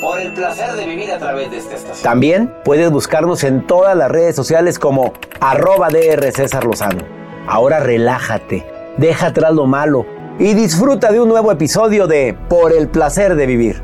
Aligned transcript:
Por 0.00 0.20
el 0.20 0.32
placer 0.34 0.72
de 0.72 0.86
vivir 0.86 1.10
a 1.10 1.18
través 1.18 1.50
de 1.50 1.56
esta 1.56 1.74
estación. 1.74 2.02
También 2.02 2.54
puedes 2.64 2.90
buscarnos 2.90 3.42
en 3.44 3.66
todas 3.66 3.96
las 3.96 4.10
redes 4.10 4.36
sociales 4.36 4.78
como 4.78 5.14
arroba 5.40 5.88
DR 5.88 6.32
César 6.32 6.64
Lozano. 6.64 7.02
Ahora 7.46 7.80
relájate, 7.80 8.66
deja 8.98 9.28
atrás 9.28 9.54
lo 9.54 9.66
malo 9.66 10.04
y 10.38 10.52
disfruta 10.52 11.12
de 11.12 11.20
un 11.20 11.28
nuevo 11.28 11.50
episodio 11.50 12.06
de 12.06 12.36
Por 12.48 12.72
el 12.72 12.88
placer 12.88 13.36
de 13.36 13.46
vivir. 13.46 13.82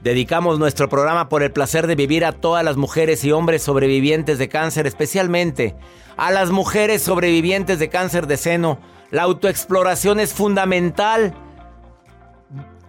Dedicamos 0.00 0.58
nuestro 0.58 0.88
programa 0.88 1.28
por 1.28 1.42
el 1.42 1.52
placer 1.52 1.86
de 1.86 1.94
vivir 1.94 2.24
a 2.24 2.32
todas 2.32 2.64
las 2.64 2.76
mujeres 2.76 3.22
y 3.22 3.32
hombres 3.32 3.62
sobrevivientes 3.62 4.38
de 4.38 4.48
cáncer, 4.48 4.86
especialmente 4.86 5.76
a 6.16 6.30
las 6.30 6.50
mujeres 6.50 7.02
sobrevivientes 7.02 7.78
de 7.78 7.88
cáncer 7.88 8.26
de 8.26 8.36
seno. 8.36 8.78
La 9.12 9.24
autoexploración 9.24 10.20
es 10.20 10.32
fundamental. 10.32 11.34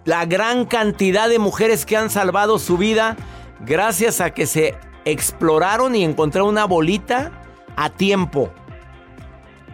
La 0.06 0.24
gran 0.24 0.64
cantidad 0.64 1.28
de 1.28 1.38
mujeres 1.38 1.84
que 1.84 1.98
han 1.98 2.08
salvado 2.08 2.58
su 2.58 2.78
vida 2.78 3.18
gracias 3.60 4.22
a 4.22 4.30
que 4.30 4.46
se 4.46 4.74
exploraron 5.04 5.94
y 5.94 6.02
encontraron 6.02 6.48
una 6.48 6.64
bolita 6.64 7.30
a 7.76 7.90
tiempo. 7.90 8.50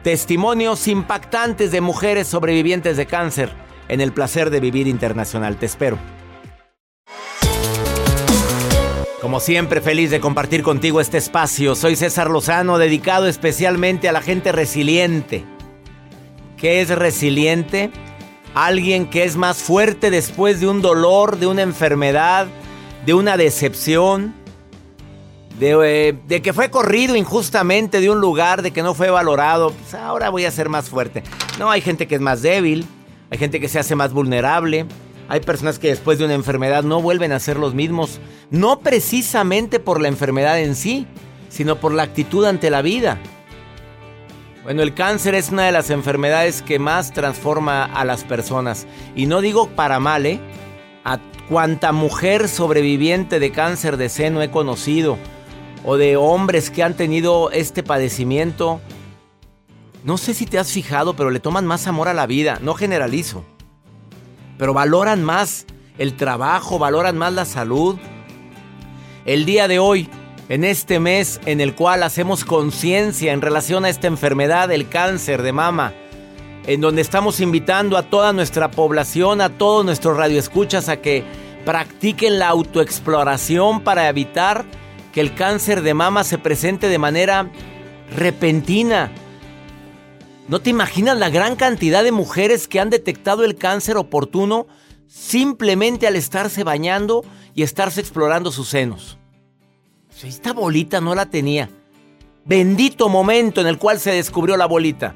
Testimonios 0.03 0.89
impactantes 0.89 1.71
de 1.71 1.81
mujeres 1.81 2.27
sobrevivientes 2.27 2.97
de 2.97 3.07
cáncer 3.07 3.53
en 3.87 4.01
el 4.01 4.13
placer 4.13 4.51
de 4.51 4.59
vivir 4.59 4.89
internacional. 4.89 5.57
Te 5.57 5.67
espero. 5.67 5.99
Como 9.21 9.39
siempre, 9.39 9.81
feliz 9.81 10.11
de 10.11 10.19
compartir 10.19 10.65
contigo 10.65 11.01
este 11.01 11.19
espacio. 11.19 11.77
Soy 11.77 11.95
César 11.95 12.29
Lozano, 12.29 12.77
dedicado 12.77 13.29
especialmente 13.29 14.09
a 14.09 14.13
la 14.13 14.21
gente 14.21 14.51
resiliente. 14.51 15.45
¿Qué 16.61 16.83
es 16.83 16.91
resiliente? 16.91 17.91
Alguien 18.55 19.09
que 19.09 19.25
es 19.25 19.37
más 19.37 19.59
fuerte 19.59 20.11
después 20.11 20.61
de 20.61 20.69
un 20.69 20.83
dolor, 20.83 21.39
de 21.39 21.47
una 21.47 21.63
enfermedad, 21.63 22.49
de 23.07 23.15
una 23.15 23.39
decepción, 23.39 24.35
eh, 25.59 26.15
de, 26.27 26.43
que 26.43 26.53
fue 26.53 26.71
corrido 26.71 27.17
injustamente 27.17 28.01
de 28.01 28.11
un 28.11 28.21
lugar, 28.21 28.61
de 28.61 28.73
que 28.73 28.83
no 28.83 28.95
fue 28.95 29.09
valorado, 29.09 29.73
pues 29.73 29.95
ahora 29.95 30.29
voy 30.29 30.45
a 30.45 30.51
ser 30.51 30.69
más 30.69 30.91
fuerte. 30.91 31.23
No, 31.59 31.71
hay 31.71 31.81
gente 31.81 32.07
que 32.07 32.17
es 32.17 32.21
más 32.21 32.43
débil, 32.43 32.87
hay 33.31 33.39
gente 33.39 33.59
que 33.59 33.69
se 33.69 33.79
hace 33.79 33.95
más 33.95 34.13
vulnerable, 34.13 34.85
hay 35.31 35.41
personas 35.41 35.79
que 35.79 35.89
después 35.89 36.19
de 36.19 36.27
una 36.27 36.35
enfermedad 36.35 36.83
no 36.83 37.01
vuelven 37.01 37.33
a 37.33 37.41
ser 37.41 37.57
los 37.57 37.73
mismos, 37.73 38.21
no 38.51 38.81
precisamente 38.81 39.81
por 39.81 39.99
la 40.01 40.09
enfermedad 40.09 40.61
en 40.61 40.75
sí, 40.75 41.07
sino 41.49 41.77
por 41.77 41.93
la 41.93 42.03
actitud 42.03 42.45
ante 42.45 42.69
la 42.69 42.83
vida. 42.83 43.19
Bueno, 44.63 44.83
el 44.83 44.93
cáncer 44.93 45.35
es 45.35 45.51
una 45.51 45.65
de 45.65 45.73
las 45.73 45.89
enfermedades 45.89 46.61
que 46.61 46.79
más 46.79 47.13
transforma 47.13 47.85
a 47.85 48.05
las 48.05 48.25
personas. 48.25 48.87
Y 49.17 49.25
no 49.25 49.41
digo 49.41 49.71
para 49.71 50.01
mal, 50.01 50.27
¿eh? 50.27 50.39
A 51.03 51.19
cuanta 51.49 51.93
mujer 51.93 52.47
sobreviviente 52.47 53.41
de 53.41 53.53
cáncer 53.53 53.97
de 53.97 54.11
seno 54.11 54.43
he 54.43 54.51
conocido, 54.51 55.17
o 55.83 55.97
de 55.97 56.19
hombres 56.19 56.71
que 56.71 56.83
han 56.83 56.95
tenido 56.95 57.51
este 57.51 57.83
padecimiento, 57.83 58.83
no 60.05 60.19
sé 60.19 60.35
si 60.35 60.45
te 60.45 60.59
has 60.59 60.71
fijado, 60.71 61.15
pero 61.17 61.31
le 61.31 61.41
toman 61.41 61.67
más 61.67 61.87
amor 61.87 62.09
a 62.09 62.15
la 62.15 62.27
vida, 62.27 62.59
no 62.61 62.75
generalizo, 62.75 63.45
pero 64.59 64.75
valoran 64.75 65.25
más 65.25 65.65
el 65.97 66.17
trabajo, 66.17 66.79
valoran 66.79 67.17
más 67.17 67.33
la 67.33 67.47
salud. 67.47 67.99
El 69.25 69.47
día 69.47 69.69
de 69.69 69.79
hoy, 69.79 70.09
en 70.51 70.65
este 70.65 70.99
mes 70.99 71.41
en 71.47 71.61
el 71.61 71.77
cual 71.77 72.03
hacemos 72.03 72.45
conciencia 72.45 73.33
en 73.33 73.41
relación 73.41 73.85
a 73.85 73.89
esta 73.89 74.09
enfermedad, 74.09 74.73
el 74.73 74.89
cáncer 74.89 75.43
de 75.43 75.53
mama, 75.53 75.95
en 76.67 76.81
donde 76.81 77.03
estamos 77.03 77.39
invitando 77.39 77.97
a 77.97 78.03
toda 78.03 78.33
nuestra 78.33 78.73
población, 78.73 79.41
a 79.41 79.57
todos 79.57 79.85
nuestros 79.85 80.17
radioescuchas 80.17 80.89
a 80.89 81.01
que 81.01 81.23
practiquen 81.65 82.41
la 82.41 82.49
autoexploración 82.49 83.83
para 83.83 84.09
evitar 84.09 84.65
que 85.13 85.21
el 85.21 85.37
cáncer 85.37 85.83
de 85.83 85.95
mama 85.95 86.25
se 86.25 86.37
presente 86.37 86.89
de 86.89 86.99
manera 86.99 87.49
repentina. 88.17 89.13
¿No 90.49 90.59
te 90.59 90.71
imaginas 90.71 91.17
la 91.17 91.31
gran 91.31 91.55
cantidad 91.55 92.03
de 92.03 92.11
mujeres 92.11 92.67
que 92.67 92.81
han 92.81 92.91
detectado 92.91 93.45
el 93.45 93.55
cáncer 93.55 93.97
oportuno 93.97 94.67
simplemente 95.07 96.09
al 96.09 96.17
estarse 96.17 96.65
bañando 96.65 97.25
y 97.55 97.63
estarse 97.63 98.01
explorando 98.01 98.51
sus 98.51 98.69
senos? 98.69 99.20
Esta 100.25 100.53
bolita 100.53 101.01
no 101.01 101.15
la 101.15 101.27
tenía. 101.27 101.71
Bendito 102.45 103.09
momento 103.09 103.61
en 103.61 103.67
el 103.67 103.79
cual 103.79 104.01
se 104.01 104.13
descubrió 104.13 104.57
la 104.57 104.67
bolita. 104.67 105.15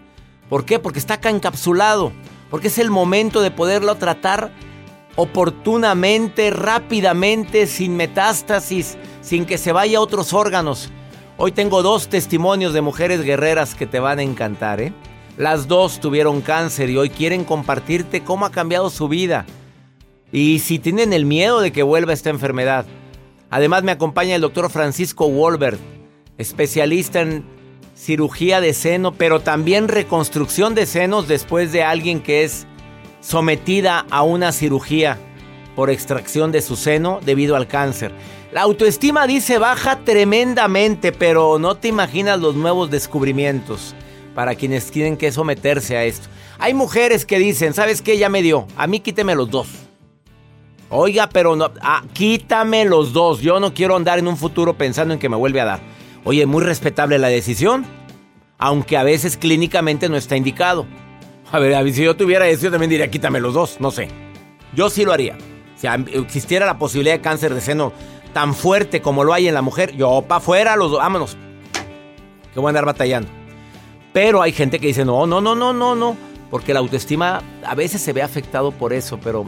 ¿Por 0.48 0.64
qué? 0.64 0.78
Porque 0.78 0.98
está 0.98 1.14
acá 1.14 1.30
encapsulado. 1.30 2.12
Porque 2.50 2.68
es 2.68 2.78
el 2.78 2.90
momento 2.90 3.42
de 3.42 3.50
poderlo 3.50 3.96
tratar 3.96 4.52
oportunamente, 5.16 6.50
rápidamente, 6.50 7.66
sin 7.66 7.96
metástasis, 7.96 8.96
sin 9.20 9.44
que 9.44 9.58
se 9.58 9.72
vaya 9.72 9.98
a 9.98 10.00
otros 10.00 10.32
órganos. 10.32 10.90
Hoy 11.36 11.52
tengo 11.52 11.82
dos 11.82 12.08
testimonios 12.08 12.72
de 12.72 12.80
mujeres 12.80 13.22
guerreras 13.22 13.74
que 13.74 13.86
te 13.86 14.00
van 14.00 14.20
a 14.20 14.22
encantar, 14.22 14.80
¿eh? 14.80 14.92
Las 15.36 15.66
dos 15.66 16.00
tuvieron 16.00 16.40
cáncer 16.40 16.90
y 16.90 16.96
hoy 16.96 17.10
quieren 17.10 17.44
compartirte 17.44 18.22
cómo 18.22 18.46
ha 18.46 18.52
cambiado 18.52 18.88
su 18.88 19.08
vida. 19.08 19.44
Y 20.30 20.60
si 20.60 20.78
tienen 20.78 21.12
el 21.12 21.26
miedo 21.26 21.60
de 21.60 21.72
que 21.72 21.82
vuelva 21.82 22.12
esta 22.12 22.30
enfermedad. 22.30 22.86
Además 23.54 23.84
me 23.84 23.92
acompaña 23.92 24.34
el 24.34 24.40
doctor 24.40 24.68
Francisco 24.68 25.30
Wolbert, 25.30 25.78
especialista 26.38 27.20
en 27.20 27.44
cirugía 27.94 28.60
de 28.60 28.74
seno, 28.74 29.14
pero 29.14 29.42
también 29.42 29.86
reconstrucción 29.86 30.74
de 30.74 30.86
senos 30.86 31.28
después 31.28 31.70
de 31.70 31.84
alguien 31.84 32.20
que 32.20 32.42
es 32.42 32.66
sometida 33.20 34.06
a 34.10 34.24
una 34.24 34.50
cirugía 34.50 35.18
por 35.76 35.88
extracción 35.88 36.50
de 36.50 36.62
su 36.62 36.74
seno 36.74 37.20
debido 37.24 37.54
al 37.54 37.68
cáncer. 37.68 38.10
La 38.50 38.62
autoestima 38.62 39.28
dice 39.28 39.58
baja 39.58 40.00
tremendamente, 40.04 41.12
pero 41.12 41.60
no 41.60 41.76
te 41.76 41.86
imaginas 41.86 42.40
los 42.40 42.56
nuevos 42.56 42.90
descubrimientos. 42.90 43.94
para 44.34 44.56
quienes 44.56 44.90
tienen 44.90 45.16
que 45.16 45.30
someterse 45.30 45.96
a 45.96 46.02
esto. 46.02 46.26
Hay 46.58 46.74
mujeres 46.74 47.24
que 47.24 47.38
dicen, 47.38 47.72
¿sabes 47.72 48.02
qué? 48.02 48.18
Ya 48.18 48.28
me 48.28 48.42
dio, 48.42 48.66
a 48.76 48.88
mí 48.88 48.98
quíteme 48.98 49.36
los 49.36 49.48
dos. 49.48 49.83
Oiga, 50.96 51.28
pero 51.28 51.56
no, 51.56 51.72
ah, 51.82 52.04
quítame 52.12 52.84
los 52.84 53.12
dos. 53.12 53.40
Yo 53.40 53.58
no 53.58 53.74
quiero 53.74 53.96
andar 53.96 54.20
en 54.20 54.28
un 54.28 54.36
futuro 54.36 54.74
pensando 54.74 55.12
en 55.12 55.18
que 55.18 55.28
me 55.28 55.34
vuelve 55.34 55.60
a 55.60 55.64
dar. 55.64 55.80
Oye, 56.22 56.46
muy 56.46 56.62
respetable 56.62 57.18
la 57.18 57.26
decisión, 57.26 57.84
aunque 58.58 58.96
a 58.96 59.02
veces 59.02 59.36
clínicamente 59.36 60.08
no 60.08 60.16
está 60.16 60.36
indicado. 60.36 60.86
A 61.50 61.58
ver, 61.58 61.92
si 61.92 62.04
yo 62.04 62.14
tuviera 62.14 62.46
eso, 62.46 62.62
yo 62.62 62.70
también 62.70 62.90
diría, 62.90 63.10
quítame 63.10 63.40
los 63.40 63.54
dos, 63.54 63.80
no 63.80 63.90
sé. 63.90 64.08
Yo 64.72 64.88
sí 64.88 65.04
lo 65.04 65.12
haría. 65.12 65.36
Si 65.74 65.88
existiera 65.88 66.64
la 66.64 66.78
posibilidad 66.78 67.16
de 67.16 67.20
cáncer 67.20 67.54
de 67.54 67.60
seno 67.60 67.92
tan 68.32 68.54
fuerte 68.54 69.02
como 69.02 69.24
lo 69.24 69.34
hay 69.34 69.48
en 69.48 69.54
la 69.54 69.62
mujer, 69.62 69.96
yo 69.96 70.22
para 70.22 70.38
afuera, 70.38 70.76
los 70.76 70.92
dos, 70.92 71.00
vámonos. 71.00 71.36
Que 72.52 72.60
voy 72.60 72.66
a 72.66 72.70
andar 72.70 72.86
batallando. 72.86 73.28
Pero 74.12 74.40
hay 74.42 74.52
gente 74.52 74.78
que 74.78 74.86
dice, 74.86 75.04
no, 75.04 75.26
no, 75.26 75.40
no, 75.40 75.56
no, 75.56 75.72
no, 75.72 75.96
no. 75.96 76.16
Porque 76.52 76.72
la 76.72 76.78
autoestima 76.78 77.42
a 77.66 77.74
veces 77.74 78.00
se 78.00 78.12
ve 78.12 78.22
afectado 78.22 78.70
por 78.70 78.92
eso, 78.92 79.18
pero 79.20 79.44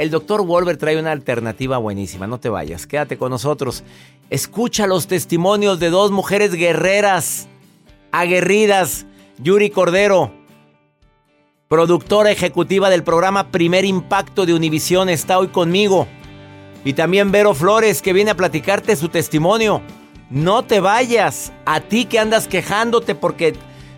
el 0.00 0.10
doctor 0.10 0.46
Wolver 0.46 0.78
trae 0.78 0.98
una 0.98 1.12
alternativa 1.12 1.76
buenísima. 1.76 2.26
No 2.26 2.40
te 2.40 2.48
vayas, 2.48 2.86
quédate 2.86 3.18
con 3.18 3.30
nosotros. 3.30 3.84
Escucha 4.30 4.86
los 4.86 5.06
testimonios 5.06 5.78
de 5.78 5.90
dos 5.90 6.10
mujeres 6.10 6.54
guerreras, 6.54 7.48
aguerridas. 8.10 9.04
Yuri 9.42 9.70
Cordero, 9.70 10.32
productora 11.68 12.30
ejecutiva 12.30 12.90
del 12.90 13.02
programa 13.02 13.50
Primer 13.50 13.84
Impacto 13.84 14.44
de 14.44 14.54
Univisión, 14.54 15.08
está 15.08 15.38
hoy 15.38 15.48
conmigo. 15.48 16.06
Y 16.84 16.94
también 16.94 17.30
Vero 17.30 17.54
Flores, 17.54 18.02
que 18.02 18.12
viene 18.12 18.30
a 18.30 18.36
platicarte 18.36 18.96
su 18.96 19.08
testimonio. 19.08 19.82
No 20.30 20.64
te 20.64 20.80
vayas, 20.80 21.52
a 21.66 21.80
ti 21.80 22.06
que 22.06 22.18
andas 22.18 22.48
quejándote 22.48 23.14
porque 23.14 23.54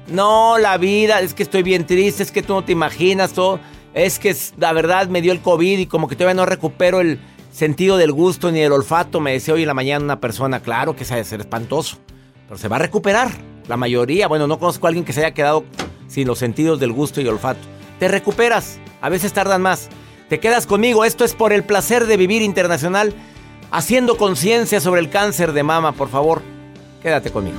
no, 0.09 0.59
la 0.59 0.79
vida, 0.79 1.21
es 1.21 1.35
que 1.35 1.43
estoy 1.45 1.63
bien 1.63 1.87
triste, 1.87 2.23
es 2.23 2.33
que 2.33 2.43
tú 2.43 2.55
no 2.55 2.65
te 2.65 2.73
imaginas 2.73 3.33
todo. 3.33 3.61
Es 3.95 4.19
que 4.19 4.35
la 4.57 4.73
verdad 4.73 5.09
me 5.09 5.21
dio 5.21 5.33
el 5.33 5.41
COVID 5.41 5.79
y 5.79 5.87
como 5.87 6.09
que 6.09 6.17
todavía 6.17 6.35
no 6.35 6.47
recupero 6.47 7.01
el 7.01 7.21
sentido 7.51 7.99
del 7.99 8.13
gusto 8.13 8.51
ni 8.51 8.61
del 8.61 8.73
olfato. 8.73 9.21
Me 9.21 9.33
decía 9.33 9.55
hoy 9.55 9.63
en 9.63 9.69
la 9.69 9.75
mañana 9.75 10.05
una 10.05 10.21
persona, 10.21 10.61
claro 10.61 10.97
que 10.97 11.05
se 11.05 11.15
de 11.15 11.25
ser 11.25 11.41
espantoso, 11.41 11.99
pero 12.47 12.59
se 12.59 12.69
va 12.69 12.77
a 12.77 12.81
recuperar. 12.81 13.31
La 13.69 13.77
mayoría, 13.77 14.29
bueno, 14.29 14.47
no 14.47 14.59
conozco 14.59 14.87
a 14.87 14.89
alguien 14.89 15.05
que 15.05 15.13
se 15.13 15.21
haya 15.21 15.35
quedado 15.35 15.65
sin 16.09 16.27
los 16.27 16.39
sentidos 16.39 16.81
del 16.81 16.93
gusto 16.93 17.21
y 17.21 17.27
olfato. 17.27 17.61
Te 17.99 18.09
recuperas, 18.09 18.79
a 19.01 19.09
veces 19.09 19.33
tardan 19.33 19.63
más. 19.63 19.89
Te 20.29 20.41
quedas 20.41 20.67
conmigo, 20.67 21.05
esto 21.05 21.25
es 21.25 21.35
por 21.35 21.53
el 21.53 21.63
placer 21.63 22.07
de 22.07 22.17
vivir 22.17 22.43
internacional, 22.43 23.15
haciendo 23.71 24.17
conciencia 24.17 24.81
sobre 24.81 25.01
el 25.01 25.11
cáncer 25.11 25.53
de 25.53 25.63
mama, 25.63 25.93
por 25.93 26.09
favor. 26.09 26.43
Quédate 27.03 27.31
conmigo 27.31 27.59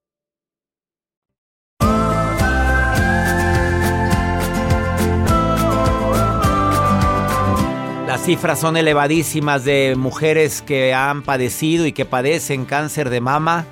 Las 8.21 8.27
cifras 8.27 8.59
son 8.59 8.77
elevadísimas 8.77 9.65
de 9.65 9.95
mujeres 9.97 10.61
que 10.61 10.93
han 10.93 11.23
padecido 11.23 11.87
y 11.87 11.91
que 11.91 12.05
padecen 12.05 12.65
cáncer 12.65 13.09
de 13.09 13.19
mama. 13.19 13.65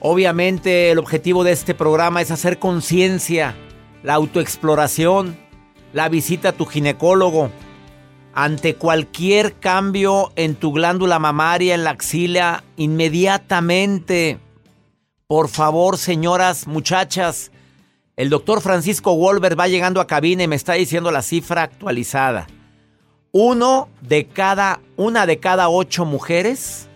Obviamente 0.00 0.90
el 0.90 0.98
objetivo 0.98 1.44
de 1.44 1.52
este 1.52 1.72
programa 1.72 2.20
es 2.20 2.32
hacer 2.32 2.58
conciencia, 2.58 3.54
la 4.02 4.14
autoexploración, 4.14 5.38
la 5.92 6.08
visita 6.08 6.48
a 6.48 6.52
tu 6.54 6.66
ginecólogo. 6.66 7.52
Ante 8.34 8.74
cualquier 8.74 9.54
cambio 9.54 10.32
en 10.34 10.56
tu 10.56 10.72
glándula 10.72 11.20
mamaria, 11.20 11.76
en 11.76 11.84
la 11.84 11.90
axila, 11.90 12.64
inmediatamente. 12.76 14.40
Por 15.28 15.48
favor, 15.48 15.98
señoras, 15.98 16.66
muchachas, 16.66 17.52
el 18.16 18.28
doctor 18.28 18.60
Francisco 18.60 19.14
Wolver 19.14 19.56
va 19.56 19.68
llegando 19.68 20.00
a 20.00 20.08
cabina 20.08 20.42
y 20.42 20.48
me 20.48 20.56
está 20.56 20.72
diciendo 20.72 21.12
la 21.12 21.22
cifra 21.22 21.62
actualizada. 21.62 22.48
Uno 23.32 23.88
de 24.02 24.26
cada, 24.26 24.80
una 24.96 25.24
de 25.24 25.38
cada 25.38 25.70
ocho 25.70 26.04
mujeres 26.04 26.88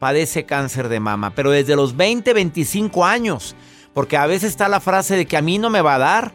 padece 0.00 0.44
cáncer 0.44 0.88
de 0.88 0.98
mama, 0.98 1.30
pero 1.36 1.52
desde 1.52 1.76
los 1.76 1.96
20, 1.96 2.34
25 2.34 3.04
años. 3.04 3.54
Porque 3.94 4.16
a 4.16 4.26
veces 4.26 4.50
está 4.50 4.68
la 4.68 4.80
frase 4.80 5.16
de 5.16 5.26
que 5.26 5.36
a 5.36 5.42
mí 5.42 5.56
no 5.56 5.70
me 5.70 5.80
va 5.80 5.94
a 5.94 5.98
dar. 5.98 6.32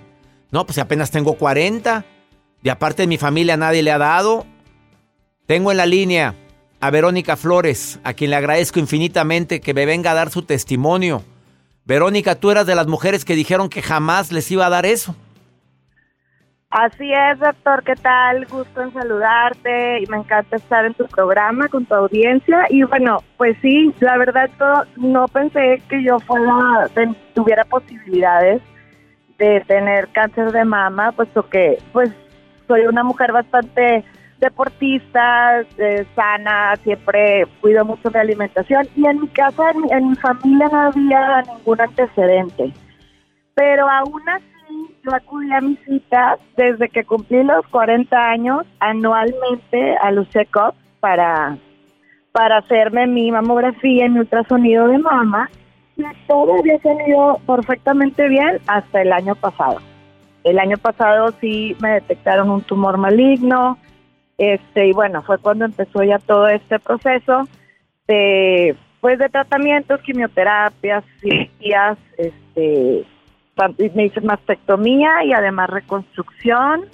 No, 0.50 0.66
pues 0.66 0.78
apenas 0.78 1.12
tengo 1.12 1.34
40. 1.34 2.06
Y 2.64 2.70
aparte 2.70 3.04
de 3.04 3.08
mi 3.08 3.18
familia 3.18 3.58
nadie 3.58 3.84
le 3.84 3.92
ha 3.92 3.98
dado. 3.98 4.46
Tengo 5.46 5.72
en 5.72 5.78
la 5.78 5.86
línea 5.86 6.36
a 6.80 6.90
Verónica 6.90 7.36
Flores, 7.36 8.00
a 8.06 8.14
quien 8.14 8.30
le 8.30 8.38
agradezco 8.38 8.80
infinitamente 8.80 9.60
que 9.60 9.74
me 9.74 9.86
venga 9.86 10.12
a 10.12 10.16
dar 10.16 10.32
su 10.32 10.44
testimonio. 10.44 11.22
Verónica, 11.84 12.36
tú 12.36 12.52
eras 12.52 12.66
de 12.66 12.76
las 12.76 12.88
mujeres 12.88 13.26
que 13.26 13.36
dijeron 13.36 13.68
que 13.68 13.82
jamás 13.82 14.32
les 14.32 14.50
iba 14.52 14.66
a 14.66 14.70
dar 14.70 14.86
eso. 14.86 15.16
Así 16.72 17.12
es, 17.12 17.40
doctor, 17.40 17.84
¿qué 17.84 17.96
tal? 17.96 18.46
Gusto 18.46 18.84
en 18.84 18.94
saludarte 18.94 20.04
y 20.04 20.06
me 20.06 20.18
encanta 20.18 20.56
estar 20.56 20.86
en 20.86 20.94
tu 20.94 21.08
programa 21.08 21.68
con 21.68 21.84
tu 21.84 21.96
audiencia. 21.96 22.68
Y 22.70 22.84
bueno, 22.84 23.24
pues 23.38 23.58
sí, 23.60 23.92
la 24.02 24.18
verdad 24.18 24.52
no 24.96 25.28
pensé 25.30 25.82
que 25.90 26.04
yo 26.04 26.20
fuera, 26.20 26.88
tuviera 27.34 27.66
posibilidades 27.66 28.62
de 29.40 29.62
tener 29.62 30.10
cáncer 30.10 30.52
de 30.52 30.64
mama, 30.64 31.12
puesto 31.14 31.50
que 31.50 31.80
pues 31.92 32.12
soy 32.68 32.82
una 32.82 33.04
mujer 33.04 33.32
bastante 33.32 34.04
deportista, 34.38 35.62
eh, 35.80 36.06
sana, 36.16 36.76
siempre 36.84 37.48
cuido 37.62 37.84
mucho 37.84 38.12
mi 38.12 38.20
alimentación 38.20 38.88
y 38.96 39.08
en 39.08 39.22
mi 39.22 39.28
casa, 39.30 39.72
en 39.90 40.10
mi 40.10 40.16
familia 40.18 40.68
no 40.72 40.82
había 40.82 41.42
ningún 41.42 41.82
antecedente. 41.82 42.72
Pero 43.56 43.90
aún 43.90 44.30
así 44.30 44.59
yo 45.04 45.16
acudí 45.16 45.52
a 45.52 45.62
mis 45.62 45.80
citas 45.82 46.40
desde 46.58 46.90
que 46.90 47.04
cumplí 47.04 47.44
los 47.44 47.66
40 47.68 48.18
años 48.18 48.66
anualmente 48.80 49.98
a 49.98 50.12
los 50.12 50.30
check-ups 50.30 50.78
para, 51.00 51.58
para 52.32 52.58
hacerme 52.58 53.08
mi 53.08 53.32
mamografía 53.32 54.06
y 54.06 54.10
mi 54.10 54.20
ultrasonido 54.20 54.88
de 54.88 55.00
mama 55.00 55.50
y 55.98 56.04
todo 56.28 56.60
había 56.60 56.80
salido 56.80 57.40
perfectamente 57.46 58.28
bien 58.28 58.60
hasta 58.68 59.02
el 59.02 59.12
año 59.12 59.36
pasado. 59.36 59.80
El 60.44 60.60
año 60.60 60.78
pasado 60.78 61.34
sí 61.42 61.76
me 61.82 61.92
detectaron 61.92 62.50
un 62.50 62.62
tumor 62.62 62.98
maligno, 62.98 63.78
este 64.38 64.88
y 64.88 64.94
bueno, 64.94 65.22
fue 65.24 65.38
cuando 65.38 65.66
empezó 65.66 66.02
ya 66.04 66.18
todo 66.20 66.48
este 66.48 66.80
proceso 66.80 67.44
de 68.08 68.76
pues 69.02 69.20
de 69.20 69.30
tratamientos, 69.30 70.02
quimioterapias, 70.02 71.04
cirugías, 71.22 71.98
este 72.18 73.06
me 73.94 74.06
hice 74.06 74.22
mastectomía 74.22 75.24
y 75.26 75.34
además 75.34 75.70
reconstrucción 75.70 76.86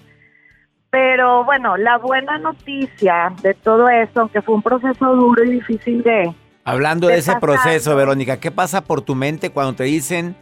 Pero 0.89 1.43
bueno, 1.43 1.77
la 1.77 1.97
buena 1.97 2.37
noticia 2.37 3.33
de 3.41 3.53
todo 3.53 3.89
esto, 3.89 4.21
aunque 4.21 4.41
fue 4.41 4.55
un 4.55 4.61
proceso 4.61 5.15
duro 5.15 5.43
y 5.43 5.51
difícil 5.51 6.03
de... 6.03 6.33
Hablando 6.63 7.07
de, 7.07 7.17
ese 7.17 7.35
proceso, 7.39 7.95
Verónica, 7.95 8.39
¿qué 8.39 8.49
pasa 8.49 8.81
por 8.81 9.01
tu 9.01 9.13
mente 9.13 9.51
cuando 9.51 9.73
te 9.75 9.83
dicen 9.83 10.35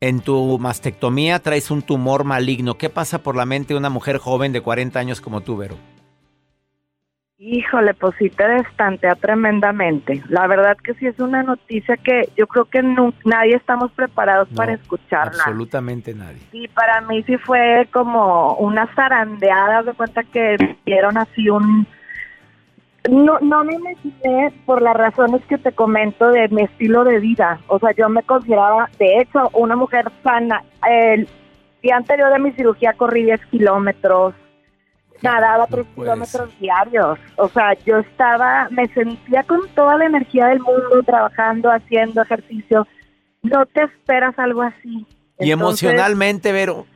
en 0.00 0.20
tu 0.20 0.58
mastectomía 0.58 1.38
traes 1.38 1.70
un 1.70 1.82
tumor 1.82 2.24
maligno? 2.24 2.76
¿Qué 2.76 2.88
pasa 2.88 3.22
por 3.22 3.36
la 3.36 3.44
mente 3.44 3.74
de 3.74 3.78
una 3.78 3.90
mujer 3.90 4.18
joven 4.18 4.52
de 4.52 4.62
40 4.62 4.98
años 4.98 5.20
como 5.20 5.42
tú, 5.42 5.56
Vero? 5.56 5.76
Híjole, 7.42 7.94
pues 7.94 8.14
sí 8.18 8.28
te 8.28 8.46
destantea 8.46 9.14
tremendamente. 9.14 10.22
La 10.28 10.46
verdad 10.46 10.76
que 10.76 10.92
sí 10.92 11.06
es 11.06 11.18
una 11.20 11.42
noticia 11.42 11.96
que 11.96 12.28
yo 12.36 12.46
creo 12.46 12.66
que 12.66 12.82
nadie 12.82 13.56
estamos 13.56 13.90
preparados 13.92 14.46
para 14.54 14.74
escucharla. 14.74 15.42
Absolutamente 15.42 16.12
nadie. 16.12 16.42
Y 16.52 16.68
para 16.68 17.00
mí 17.00 17.22
sí 17.22 17.38
fue 17.38 17.88
como 17.94 18.56
una 18.56 18.94
zarandeada, 18.94 19.82
de 19.82 19.94
cuenta 19.94 20.22
que 20.22 20.76
dieron 20.84 21.16
así 21.16 21.48
un... 21.48 21.86
No, 23.10 23.38
no 23.40 23.64
me 23.64 23.72
imaginé 23.72 24.52
por 24.66 24.82
las 24.82 24.94
razones 24.94 25.40
que 25.48 25.56
te 25.56 25.72
comento 25.72 26.28
de 26.28 26.46
mi 26.48 26.64
estilo 26.64 27.04
de 27.04 27.20
vida. 27.20 27.58
O 27.68 27.78
sea, 27.78 27.92
yo 27.92 28.10
me 28.10 28.22
consideraba, 28.22 28.90
de 28.98 29.16
hecho, 29.18 29.48
una 29.54 29.76
mujer 29.76 30.12
sana. 30.22 30.62
El 30.86 31.26
día 31.82 31.96
anterior 31.96 32.30
de 32.34 32.38
mi 32.38 32.52
cirugía 32.52 32.92
corrí 32.92 33.22
10 33.24 33.46
kilómetros 33.46 34.34
nadaba 35.22 35.66
tres 35.66 35.86
kilómetros 35.94 36.58
diarios. 36.58 37.18
O 37.36 37.48
sea, 37.48 37.74
yo 37.86 37.98
estaba, 37.98 38.68
me 38.70 38.86
sentía 38.88 39.42
con 39.44 39.60
toda 39.74 39.96
la 39.96 40.06
energía 40.06 40.46
del 40.46 40.60
mundo, 40.60 41.02
trabajando, 41.04 41.70
haciendo 41.70 42.22
ejercicio. 42.22 42.86
No 43.42 43.66
te 43.66 43.84
esperas 43.84 44.38
algo 44.38 44.62
así. 44.62 45.06
y 45.38 45.50
emocionalmente, 45.50 46.52
Vero, 46.52 46.86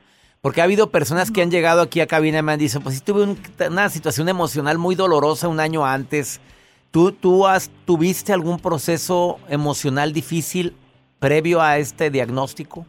porque 0.40 0.60
ha 0.60 0.64
habido 0.64 0.90
personas 0.90 1.30
que 1.30 1.42
han 1.42 1.50
llegado 1.50 1.80
aquí 1.80 2.00
a 2.00 2.06
cabina 2.06 2.38
y 2.38 2.42
me 2.42 2.52
han 2.52 2.58
dicho, 2.58 2.80
pues 2.80 2.96
sí 2.96 3.00
tuve 3.00 3.36
una 3.68 3.88
situación 3.88 4.28
emocional 4.28 4.78
muy 4.78 4.94
dolorosa 4.94 5.48
un 5.48 5.60
año 5.60 5.86
antes. 5.86 6.40
¿Tú, 6.90 7.12
tú 7.12 7.46
has, 7.46 7.70
tuviste 7.86 8.32
algún 8.32 8.58
proceso 8.58 9.38
emocional 9.48 10.12
difícil 10.12 10.76
previo 11.18 11.60
a 11.62 11.78
este 11.78 12.10
diagnóstico? 12.10 12.86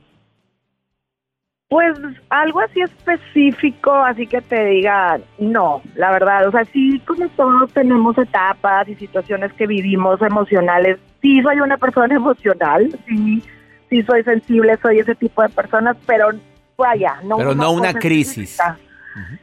Pues 1.75 1.97
algo 2.29 2.61
así 2.61 2.79
específico, 2.79 3.91
así 3.91 4.27
que 4.27 4.39
te 4.39 4.63
diga, 4.63 5.19
no, 5.39 5.81
la 5.95 6.09
verdad, 6.09 6.47
o 6.47 6.51
sea, 6.51 6.63
sí, 6.63 7.01
como 7.05 7.27
todos 7.27 7.73
tenemos 7.73 8.17
etapas 8.17 8.87
y 8.87 8.95
situaciones 8.95 9.51
que 9.51 9.67
vivimos 9.67 10.21
emocionales, 10.21 10.99
sí 11.21 11.41
soy 11.41 11.59
una 11.59 11.75
persona 11.75 12.15
emocional, 12.15 12.97
sí, 13.05 13.43
sí 13.89 14.03
soy 14.03 14.23
sensible, 14.23 14.77
soy 14.81 14.99
ese 14.99 15.15
tipo 15.15 15.41
de 15.41 15.49
personas, 15.49 15.97
pero 16.05 16.29
vaya, 16.77 17.19
no. 17.25 17.35
Pero 17.35 17.53
no 17.53 17.73
una 17.73 17.93
crisis. 17.93 18.57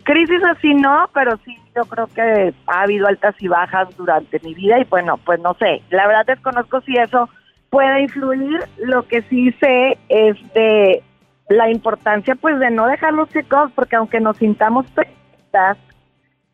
Crisis 0.03 0.43
así 0.43 0.73
no, 0.73 1.11
pero 1.13 1.39
sí 1.45 1.55
yo 1.77 1.83
creo 1.83 2.07
que 2.07 2.55
ha 2.67 2.81
habido 2.81 3.09
altas 3.09 3.35
y 3.41 3.49
bajas 3.49 3.95
durante 3.99 4.41
mi 4.43 4.55
vida 4.55 4.79
y 4.79 4.85
bueno, 4.85 5.19
pues 5.19 5.39
no 5.41 5.53
sé, 5.59 5.83
la 5.91 6.07
verdad 6.07 6.25
desconozco 6.25 6.81
si 6.81 6.97
eso 6.97 7.29
puede 7.69 8.01
influir, 8.01 8.59
lo 8.79 9.07
que 9.07 9.21
sí 9.29 9.53
sé 9.61 9.99
es 10.09 10.37
de 10.55 11.03
la 11.49 11.71
importancia 11.71 12.35
pues 12.35 12.59
de 12.59 12.71
no 12.71 12.87
dejar 12.87 13.13
los 13.13 13.29
chicos 13.31 13.71
porque 13.75 13.97
aunque 13.97 14.21
nos 14.21 14.37
sintamos 14.37 14.87
perfectas 14.91 15.79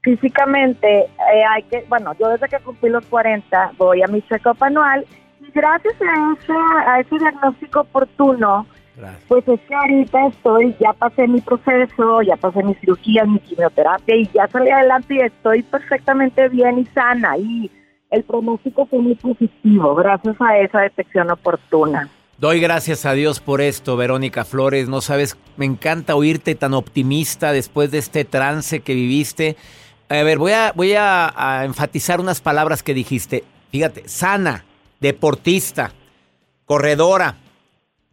físicamente 0.03 1.01
eh, 1.01 1.45
hay 1.49 1.63
que 1.65 1.85
bueno 1.89 2.15
yo 2.19 2.29
desde 2.29 2.49
que 2.49 2.59
cumplí 2.61 2.89
los 2.91 3.05
40 3.07 3.73
voy 3.77 4.03
a 4.03 4.07
mi 4.07 4.23
check-up 4.23 4.57
anual. 4.61 5.05
Y 5.41 5.51
gracias 5.53 5.95
a 6.03 6.33
ese, 6.33 6.53
a 6.87 7.01
ese 7.01 7.19
diagnóstico 7.19 7.81
oportuno 7.81 8.67
pues 9.29 9.47
es 9.47 9.61
que 9.61 9.75
ahorita 9.75 10.27
estoy 10.27 10.75
ya 10.81 10.93
pasé 10.93 11.29
mi 11.29 11.41
proceso 11.41 12.23
ya 12.23 12.37
pasé 12.37 12.65
mi 12.65 12.75
cirugía 12.75 13.25
mi 13.25 13.39
quimioterapia 13.39 14.17
y 14.17 14.27
ya 14.27 14.49
salí 14.49 14.71
adelante 14.71 15.15
y 15.15 15.21
estoy 15.21 15.63
perfectamente 15.63 16.49
bien 16.49 16.81
y 16.81 16.85
sana. 16.87 17.39
Y 17.39 17.71
el 18.11 18.25
pronóstico 18.25 18.87
fue 18.87 18.99
muy 18.99 19.15
positivo 19.15 19.95
gracias 19.95 20.37
a 20.41 20.59
esa 20.59 20.81
detección 20.81 21.31
oportuna 21.31 22.09
Doy 22.39 22.61
gracias 22.61 23.05
a 23.05 23.15
Dios 23.15 23.41
por 23.41 23.61
esto, 23.61 23.97
Verónica 23.97 24.45
Flores. 24.45 24.89
No 24.89 25.01
sabes, 25.01 25.37
me 25.57 25.65
encanta 25.65 26.15
oírte 26.15 26.55
tan 26.55 26.73
optimista 26.73 27.51
después 27.51 27.91
de 27.91 27.99
este 27.99 28.25
trance 28.25 28.79
que 28.79 28.95
viviste. 28.95 29.57
A 30.09 30.23
ver, 30.23 30.39
voy 30.39 30.53
a, 30.53 30.73
voy 30.73 30.93
a, 30.97 31.63
enfatizar 31.65 32.21
unas 32.21 32.41
palabras 32.41 32.85
que 32.85 32.95
dijiste. 32.95 33.43
Fíjate, 33.73 34.09
sana, 34.09 34.65
deportista, 35.01 35.91
corredora, 36.65 37.39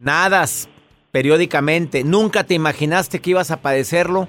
nadas 0.00 0.68
periódicamente. 1.12 2.02
Nunca 2.02 2.42
te 2.42 2.54
imaginaste 2.54 3.20
que 3.20 3.30
ibas 3.30 3.52
a 3.52 3.58
padecerlo. 3.58 4.26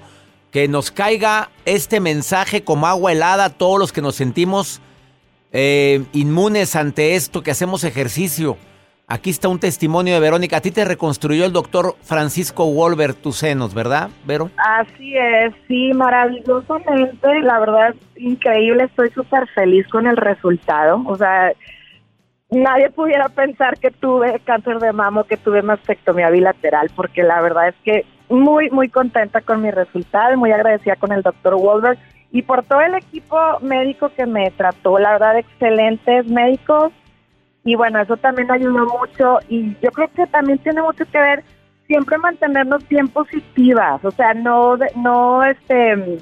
Que 0.52 0.68
nos 0.68 0.92
caiga 0.92 1.50
este 1.64 1.98
mensaje 1.98 2.62
como 2.62 2.86
agua 2.86 3.10
helada 3.10 3.46
a 3.46 3.50
todos 3.50 3.80
los 3.80 3.92
que 3.92 4.00
nos 4.00 4.14
sentimos 4.14 4.80
eh, 5.50 6.04
inmunes 6.12 6.76
ante 6.76 7.16
esto, 7.16 7.42
que 7.42 7.50
hacemos 7.50 7.82
ejercicio 7.82 8.56
Aquí 9.10 9.30
está 9.30 9.48
un 9.48 9.58
testimonio 9.58 10.12
de 10.12 10.20
Verónica. 10.20 10.58
A 10.58 10.60
ti 10.60 10.70
te 10.70 10.84
reconstruyó 10.84 11.46
el 11.46 11.52
doctor 11.54 11.94
Francisco 12.02 12.70
Wolver 12.70 13.14
tus 13.14 13.36
senos, 13.36 13.72
¿verdad, 13.72 14.10
Vero? 14.26 14.50
Así 14.58 15.16
es, 15.16 15.54
sí, 15.66 15.92
maravillosamente. 15.94 17.40
La 17.40 17.58
verdad, 17.58 17.94
increíble. 18.16 18.84
Estoy 18.84 19.08
súper 19.12 19.48
feliz 19.54 19.88
con 19.88 20.06
el 20.06 20.18
resultado. 20.18 21.02
O 21.06 21.16
sea, 21.16 21.52
nadie 22.50 22.90
pudiera 22.90 23.30
pensar 23.30 23.78
que 23.78 23.90
tuve 23.90 24.40
cáncer 24.44 24.78
de 24.78 24.92
mamo, 24.92 25.24
que 25.24 25.38
tuve 25.38 25.62
mastectomía 25.62 26.28
bilateral, 26.28 26.90
porque 26.94 27.22
la 27.22 27.40
verdad 27.40 27.68
es 27.68 27.76
que 27.82 28.04
muy, 28.28 28.68
muy 28.68 28.90
contenta 28.90 29.40
con 29.40 29.62
mi 29.62 29.70
resultado, 29.70 30.36
muy 30.36 30.52
agradecida 30.52 30.96
con 30.96 31.12
el 31.12 31.22
doctor 31.22 31.54
Wolver 31.54 31.96
y 32.30 32.42
por 32.42 32.62
todo 32.62 32.82
el 32.82 32.94
equipo 32.94 33.38
médico 33.62 34.10
que 34.14 34.26
me 34.26 34.50
trató. 34.50 34.98
La 34.98 35.12
verdad, 35.12 35.38
excelentes 35.38 36.26
médicos 36.26 36.92
y 37.68 37.74
bueno, 37.74 38.00
eso 38.00 38.16
también 38.16 38.50
ayudó 38.50 38.86
mucho 38.86 39.40
y 39.46 39.76
yo 39.82 39.90
creo 39.90 40.08
que 40.14 40.26
también 40.28 40.56
tiene 40.60 40.80
mucho 40.80 41.04
que 41.04 41.18
ver 41.18 41.44
siempre 41.86 42.16
mantenernos 42.16 42.88
bien 42.88 43.08
positivas, 43.08 44.02
o 44.02 44.10
sea, 44.10 44.32
no, 44.32 44.78
no, 44.96 45.44
este, 45.44 46.18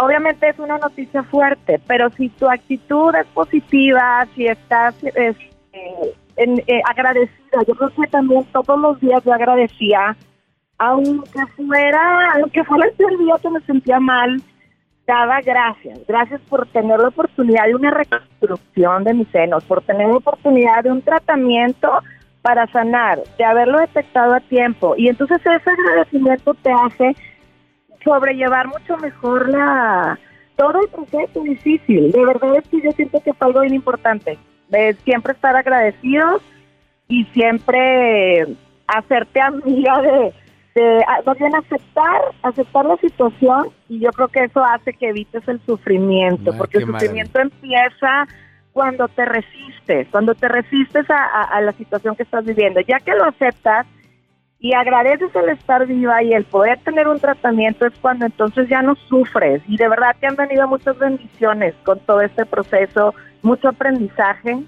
obviamente 0.00 0.48
es 0.48 0.56
una 0.60 0.78
noticia 0.78 1.24
fuerte, 1.24 1.80
pero 1.88 2.08
si 2.10 2.28
tu 2.28 2.48
actitud 2.48 3.12
es 3.16 3.26
positiva, 3.34 4.24
si 4.36 4.46
estás 4.46 4.94
este, 5.02 6.14
eh, 6.36 6.82
agradecida, 6.88 7.64
yo 7.66 7.74
creo 7.74 7.90
que 7.90 8.06
también 8.06 8.44
todos 8.52 8.78
los 8.78 9.00
días 9.00 9.24
yo 9.24 9.32
agradecía, 9.32 10.16
aunque 10.78 11.46
fuera, 11.56 12.34
aunque 12.34 12.62
fuera 12.62 12.86
el 12.86 13.18
día 13.18 13.34
que 13.42 13.50
me 13.50 13.60
sentía 13.62 13.98
mal, 13.98 14.40
daba 15.06 15.40
gracias, 15.40 16.00
gracias 16.06 16.40
por 16.42 16.66
tener 16.68 16.98
la 16.98 17.08
oportunidad 17.08 17.66
de 17.66 17.74
una 17.74 17.90
reconstrucción 17.90 19.04
de 19.04 19.14
mis 19.14 19.28
senos, 19.28 19.64
por 19.64 19.82
tener 19.82 20.08
la 20.08 20.16
oportunidad 20.16 20.84
de 20.84 20.92
un 20.92 21.02
tratamiento 21.02 21.90
para 22.40 22.66
sanar, 22.68 23.20
de 23.38 23.44
haberlo 23.44 23.78
detectado 23.78 24.34
a 24.34 24.40
tiempo. 24.40 24.94
Y 24.96 25.08
entonces 25.08 25.38
ese 25.40 25.70
agradecimiento 25.70 26.54
te 26.54 26.72
hace 26.72 27.16
sobrellevar 28.04 28.68
mucho 28.68 28.96
mejor 28.98 29.48
la 29.48 30.18
todo 30.56 30.80
el 30.80 30.88
proceso 30.88 31.42
difícil. 31.42 32.12
De 32.12 32.24
verdad 32.24 32.56
es 32.56 32.68
que 32.68 32.82
yo 32.82 32.92
siento 32.92 33.20
que 33.20 33.32
fue 33.32 33.46
algo 33.48 33.60
bien 33.60 33.74
importante. 33.74 34.38
De 34.68 34.94
siempre 35.04 35.32
estar 35.32 35.56
agradecidos 35.56 36.42
y 37.08 37.24
siempre 37.26 38.46
hacerte 38.86 39.40
amiga 39.40 40.00
de, 40.02 40.32
de 40.74 41.04
ah, 41.06 41.20
más 41.26 41.38
bien 41.38 41.54
aceptar, 41.54 42.20
aceptar 42.42 42.86
la 42.86 42.96
situación 42.96 43.68
y 43.88 44.00
yo 44.00 44.10
creo 44.10 44.28
que 44.28 44.44
eso 44.44 44.64
hace 44.64 44.92
que 44.94 45.10
evites 45.10 45.46
el 45.48 45.60
sufrimiento, 45.66 46.52
porque 46.56 46.78
el 46.78 46.86
sufrimiento 46.86 47.40
empieza 47.40 48.26
cuando 48.72 49.06
te 49.08 49.24
resistes, 49.24 50.08
cuando 50.10 50.34
te 50.34 50.48
resistes 50.48 51.06
a, 51.10 51.60
la 51.60 51.72
situación 51.72 52.16
que 52.16 52.22
estás 52.22 52.44
viviendo. 52.44 52.80
Ya 52.80 53.00
que 53.00 53.12
lo 53.12 53.24
aceptas 53.24 53.86
y 54.58 54.72
agradeces 54.74 55.34
el 55.34 55.50
estar 55.50 55.86
viva 55.86 56.22
y 56.22 56.32
el 56.32 56.44
poder 56.44 56.78
tener 56.80 57.06
un 57.06 57.20
tratamiento 57.20 57.86
es 57.86 57.92
cuando 58.00 58.24
entonces 58.24 58.68
ya 58.68 58.80
no 58.80 58.94
sufres. 58.94 59.62
Y 59.66 59.76
de 59.76 59.88
verdad 59.88 60.16
que 60.18 60.26
han 60.26 60.36
venido 60.36 60.66
muchas 60.68 60.98
bendiciones 60.98 61.74
con 61.84 61.98
todo 62.00 62.22
este 62.22 62.46
proceso, 62.46 63.14
mucho 63.42 63.68
aprendizaje 63.68 64.64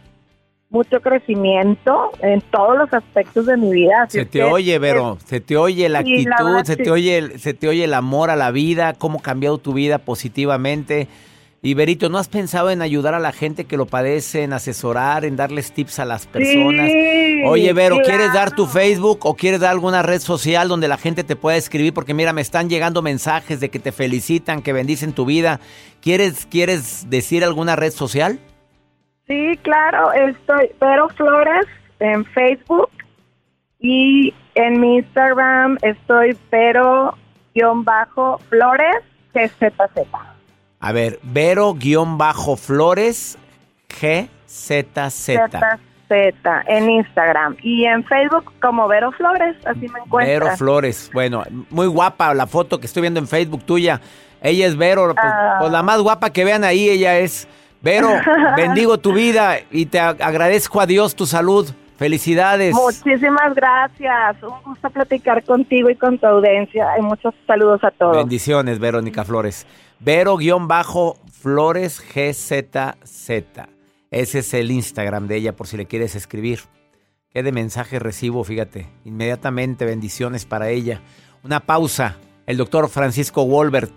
mucho 0.74 1.00
crecimiento 1.00 2.10
en 2.20 2.40
todos 2.40 2.76
los 2.76 2.92
aspectos 2.92 3.46
de 3.46 3.56
mi 3.56 3.72
vida. 3.72 4.06
se 4.08 4.26
te 4.26 4.42
oye, 4.42 4.76
Vero, 4.80 5.18
se 5.24 5.40
te 5.40 5.56
oye 5.56 5.88
la 5.88 6.00
actitud, 6.00 6.64
se 6.64 6.76
te 6.76 6.90
oye, 6.90 7.38
se 7.38 7.54
te 7.54 7.68
oye 7.68 7.84
el 7.84 7.94
amor 7.94 8.28
a 8.28 8.36
la 8.36 8.50
vida, 8.50 8.92
cómo 8.92 9.20
ha 9.20 9.22
cambiado 9.22 9.58
tu 9.58 9.72
vida 9.72 9.98
positivamente. 9.98 11.06
Y 11.62 11.72
Berito, 11.72 12.10
¿no 12.10 12.18
has 12.18 12.28
pensado 12.28 12.70
en 12.70 12.82
ayudar 12.82 13.14
a 13.14 13.20
la 13.20 13.32
gente 13.32 13.64
que 13.64 13.78
lo 13.78 13.86
padece, 13.86 14.42
en 14.42 14.52
asesorar, 14.52 15.24
en 15.24 15.36
darles 15.36 15.72
tips 15.72 15.98
a 16.00 16.04
las 16.04 16.26
personas? 16.26 16.90
Oye, 17.46 17.72
Vero, 17.72 17.98
¿quieres 18.04 18.34
dar 18.34 18.54
tu 18.54 18.66
Facebook 18.66 19.20
o 19.22 19.34
quieres 19.34 19.60
dar 19.60 19.70
alguna 19.70 20.02
red 20.02 20.20
social 20.20 20.68
donde 20.68 20.88
la 20.88 20.98
gente 20.98 21.24
te 21.24 21.36
pueda 21.36 21.56
escribir? 21.56 21.94
Porque 21.94 22.12
mira, 22.12 22.34
me 22.34 22.42
están 22.42 22.68
llegando 22.68 23.00
mensajes 23.00 23.60
de 23.60 23.70
que 23.70 23.78
te 23.78 23.92
felicitan, 23.92 24.60
que 24.60 24.74
bendicen 24.74 25.12
tu 25.12 25.24
vida. 25.24 25.60
¿Quieres, 26.02 26.46
quieres 26.50 27.08
decir 27.08 27.44
alguna 27.44 27.76
red 27.76 27.92
social? 27.92 28.40
Sí, 29.26 29.58
claro, 29.62 30.12
estoy 30.12 30.70
Pero 30.78 31.08
Flores 31.10 31.66
en 32.00 32.24
Facebook 32.26 32.90
y 33.80 34.34
en 34.54 34.80
mi 34.80 34.96
Instagram 34.98 35.78
estoy 35.82 36.36
Pero 36.50 37.16
Vero-Flores 37.54 38.96
GZZ. 39.32 40.06
A 40.80 40.92
ver, 40.92 41.18
Vero-Flores 41.22 42.18
GZZ. 43.88 45.38
Z 46.06 46.62
en 46.66 46.90
Instagram 46.90 47.56
y 47.62 47.86
en 47.86 48.04
Facebook 48.04 48.52
como 48.60 48.86
Vero 48.86 49.10
Flores, 49.12 49.56
así 49.64 49.88
me 49.88 50.00
encuentro. 50.00 50.32
Vero 50.46 50.56
Flores, 50.56 51.10
bueno, 51.14 51.42
muy 51.70 51.86
guapa 51.86 52.34
la 52.34 52.46
foto 52.46 52.78
que 52.78 52.86
estoy 52.86 53.00
viendo 53.00 53.20
en 53.20 53.26
Facebook 53.26 53.64
tuya. 53.64 54.00
Ella 54.42 54.66
es 54.66 54.76
Vero, 54.76 55.14
pues, 55.14 55.26
Ah. 55.26 55.56
pues 55.60 55.72
la 55.72 55.82
más 55.82 56.00
guapa 56.02 56.28
que 56.30 56.44
vean 56.44 56.62
ahí, 56.64 56.90
ella 56.90 57.16
es. 57.18 57.48
Vero, 57.84 58.08
bendigo 58.56 58.98
tu 58.98 59.12
vida 59.12 59.58
y 59.70 59.86
te 59.86 60.00
ag- 60.00 60.20
agradezco 60.20 60.80
a 60.80 60.86
Dios 60.86 61.14
tu 61.14 61.26
salud. 61.26 61.70
Felicidades. 61.96 62.74
Muchísimas 62.74 63.54
gracias. 63.54 64.42
Un 64.42 64.60
gusto 64.64 64.90
platicar 64.90 65.44
contigo 65.44 65.88
y 65.90 65.94
con 65.94 66.18
tu 66.18 66.26
audiencia. 66.26 66.86
Y 66.98 67.02
muchos 67.02 67.32
saludos 67.46 67.84
a 67.84 67.92
todos. 67.92 68.16
Bendiciones, 68.16 68.80
Verónica 68.80 69.24
Flores. 69.24 69.64
Vero-Flores 70.00 72.00
GZZ. 72.00 73.30
Ese 74.10 74.38
es 74.40 74.54
el 74.54 74.70
Instagram 74.70 75.28
de 75.28 75.36
ella 75.36 75.54
por 75.54 75.66
si 75.68 75.76
le 75.76 75.86
quieres 75.86 76.14
escribir. 76.16 76.60
Qué 77.30 77.42
de 77.42 77.52
mensaje 77.52 77.98
recibo, 77.98 78.42
fíjate. 78.44 78.86
Inmediatamente 79.04 79.84
bendiciones 79.84 80.46
para 80.46 80.70
ella. 80.70 81.00
Una 81.42 81.60
pausa. 81.60 82.16
El 82.46 82.56
doctor 82.56 82.88
Francisco 82.88 83.44
Wolbert, 83.46 83.92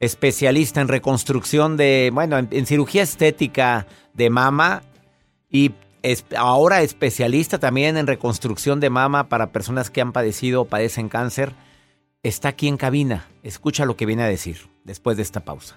especialista 0.00 0.80
en 0.80 0.88
reconstrucción 0.88 1.76
de, 1.76 2.10
bueno, 2.12 2.38
en, 2.38 2.66
cirugía 2.66 3.02
estética 3.02 3.86
de 4.14 4.30
mama 4.30 4.82
y 5.50 5.72
ahora 6.36 6.82
especialista 6.82 7.58
también 7.58 7.96
en 7.96 8.06
reconstrucción 8.06 8.80
de 8.80 8.90
mama 8.90 9.28
para 9.28 9.52
personas 9.52 9.90
que 9.90 10.00
han 10.00 10.12
padecido 10.12 10.62
o 10.62 10.64
padecen 10.66 11.08
cáncer 11.08 11.52
está 12.22 12.48
aquí 12.48 12.68
en 12.68 12.76
cabina. 12.76 13.28
Escucha 13.42 13.86
lo 13.86 13.96
que 13.96 14.06
viene 14.06 14.22
a 14.22 14.28
decir 14.28 14.68
después 14.84 15.16
de 15.16 15.22
esta 15.22 15.40
pausa. 15.40 15.76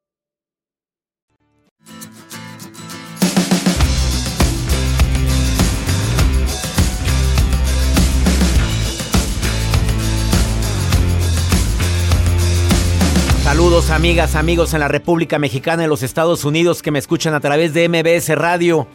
Saludos 13.51 13.89
amigas, 13.89 14.35
amigos 14.35 14.73
en 14.73 14.79
la 14.79 14.87
República 14.87 15.37
Mexicana 15.37 15.83
y 15.83 15.87
los 15.87 16.03
Estados 16.03 16.45
Unidos 16.45 16.81
que 16.81 16.89
me 16.89 16.99
escuchan 16.99 17.33
a 17.33 17.41
través 17.41 17.73
de 17.73 17.89
MBS 17.89 18.33
Radio 18.37 18.87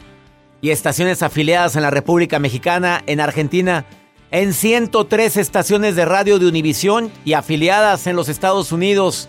y 0.62 0.71
estaciones 0.71 1.23
afiliadas 1.23 1.77
en 1.77 1.83
la 1.83 1.90
República 1.90 2.38
Mexicana, 2.38 3.03
en 3.07 3.21
Argentina, 3.21 3.85
en 4.31 4.55
103 4.55 5.37
estaciones 5.37 5.95
de 5.95 6.07
radio 6.07 6.38
de 6.38 6.47
Univisión 6.47 7.12
y 7.23 7.35
afiliadas 7.35 8.07
en 8.07 8.16
los 8.16 8.31
Estados 8.31 8.73
Unidos. 8.73 9.29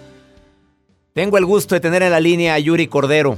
Tengo 1.11 1.37
el 1.37 1.45
gusto 1.45 1.75
de 1.75 1.81
tener 1.81 2.03
en 2.03 2.11
la 2.11 2.21
línea 2.21 2.53
a 2.53 2.59
Yuri 2.59 2.87
Cordero. 2.87 3.37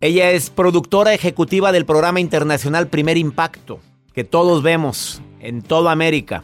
Ella 0.00 0.30
es 0.30 0.48
productora 0.48 1.12
ejecutiva 1.12 1.72
del 1.72 1.84
programa 1.84 2.20
internacional 2.20 2.86
Primer 2.86 3.18
Impacto, 3.18 3.80
que 4.14 4.24
todos 4.24 4.62
vemos 4.62 5.20
en 5.40 5.60
toda 5.60 5.92
América. 5.92 6.42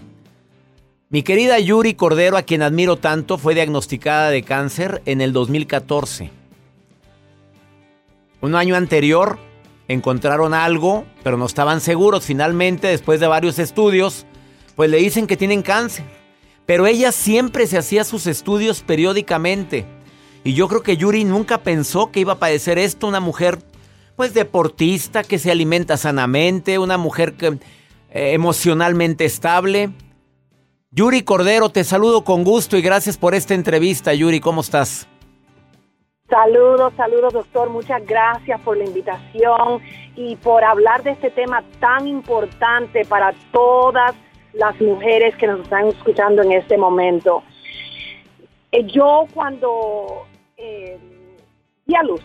Mi 1.13 1.25
querida 1.25 1.59
Yuri 1.59 1.95
Cordero, 1.95 2.37
a 2.37 2.43
quien 2.43 2.63
admiro 2.63 2.97
tanto, 2.97 3.37
fue 3.37 3.57
diagnosticada 3.57 4.31
de 4.31 4.45
cáncer 4.45 5.03
en 5.07 5.21
el 5.21 5.33
2014. 5.33 6.31
Un 8.41 8.55
año 8.55 8.77
anterior 8.77 9.37
encontraron 9.89 10.55
algo, 10.55 11.05
pero 11.25 11.37
no 11.37 11.47
estaban 11.47 11.81
seguros. 11.81 12.27
Finalmente, 12.27 12.87
después 12.87 13.19
de 13.19 13.27
varios 13.27 13.59
estudios, 13.59 14.25
pues 14.77 14.89
le 14.89 14.99
dicen 14.99 15.27
que 15.27 15.37
tienen 15.37 15.63
cáncer. 15.63 16.05
Pero 16.65 16.87
ella 16.87 17.11
siempre 17.11 17.67
se 17.67 17.77
hacía 17.77 18.05
sus 18.05 18.29
estudios 18.29 18.83
periódicamente. 18.83 19.87
Y 20.45 20.55
yo 20.55 20.69
creo 20.69 20.85
que 20.85 20.97
Yuri 20.97 21.25
nunca 21.25 21.59
pensó 21.65 22.13
que 22.13 22.21
iba 22.21 22.35
a 22.35 22.39
padecer 22.39 22.79
esto. 22.79 23.09
Una 23.09 23.19
mujer, 23.19 23.59
pues 24.15 24.33
deportista, 24.33 25.25
que 25.25 25.41
se 25.41 25.51
alimenta 25.51 25.97
sanamente, 25.97 26.79
una 26.79 26.99
mujer 26.99 27.33
que, 27.33 27.59
eh, 28.11 28.33
emocionalmente 28.33 29.25
estable. 29.25 29.91
Yuri 30.93 31.23
Cordero, 31.23 31.69
te 31.69 31.85
saludo 31.85 32.25
con 32.25 32.43
gusto 32.43 32.77
y 32.77 32.83
gracias 32.83 33.17
por 33.17 33.37
esta 33.37 33.55
entrevista. 33.55 34.13
Yuri, 34.13 34.41
¿cómo 34.41 34.61
estás? 34.61 35.07
Saludos, 36.29 36.93
saludos 36.97 37.33
doctor, 37.33 37.71
muchas 37.71 38.05
gracias 38.05 38.61
por 38.63 38.77
la 38.77 38.85
invitación 38.85 39.81
y 40.17 40.35
por 40.35 40.65
hablar 40.65 41.05
de 41.05 41.13
este 41.13 41.31
tema 41.31 41.63
tan 41.79 42.09
importante 42.09 43.05
para 43.05 43.33
todas 43.53 44.17
las 44.53 44.81
mujeres 44.81 45.37
que 45.37 45.47
nos 45.47 45.61
están 45.61 45.87
escuchando 45.87 46.43
en 46.43 46.51
este 46.51 46.77
momento. 46.77 47.45
Eh, 48.73 48.85
yo 48.87 49.27
cuando 49.33 50.27
eh, 50.57 50.99
di 51.87 51.95
a 51.95 52.03
luz, 52.03 52.21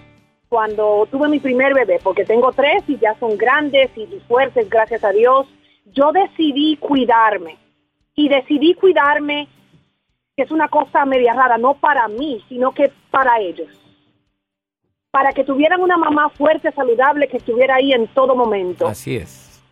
cuando 0.49 1.07
tuve 1.11 1.27
mi 1.27 1.39
primer 1.39 1.75
bebé, 1.75 1.99
porque 2.03 2.25
tengo 2.25 2.51
tres 2.51 2.83
y 2.87 2.97
ya 2.97 3.13
son 3.19 3.37
grandes 3.37 3.91
y 3.95 4.07
fuertes, 4.27 4.67
gracias 4.71 5.03
a 5.03 5.11
Dios, 5.11 5.45
yo 5.85 6.11
decidí 6.11 6.77
cuidarme 6.77 7.63
y 8.15 8.29
decidí 8.29 8.73
cuidarme, 8.73 9.47
que 10.35 10.43
es 10.43 10.51
una 10.51 10.67
cosa 10.69 11.05
media 11.05 11.33
rara, 11.33 11.57
no 11.57 11.75
para 11.75 12.07
mí, 12.07 12.43
sino 12.49 12.73
que 12.73 12.91
para 13.11 13.39
ellos 13.39 13.69
para 15.15 15.31
que 15.31 15.45
tuvieran 15.45 15.79
una 15.79 15.95
mamá 15.95 16.27
fuerte, 16.27 16.73
saludable, 16.73 17.29
que 17.29 17.37
estuviera 17.37 17.75
ahí 17.75 17.93
en 17.93 18.05
todo 18.07 18.35
momento. 18.35 18.85
Así 18.85 19.15
es. 19.15 19.63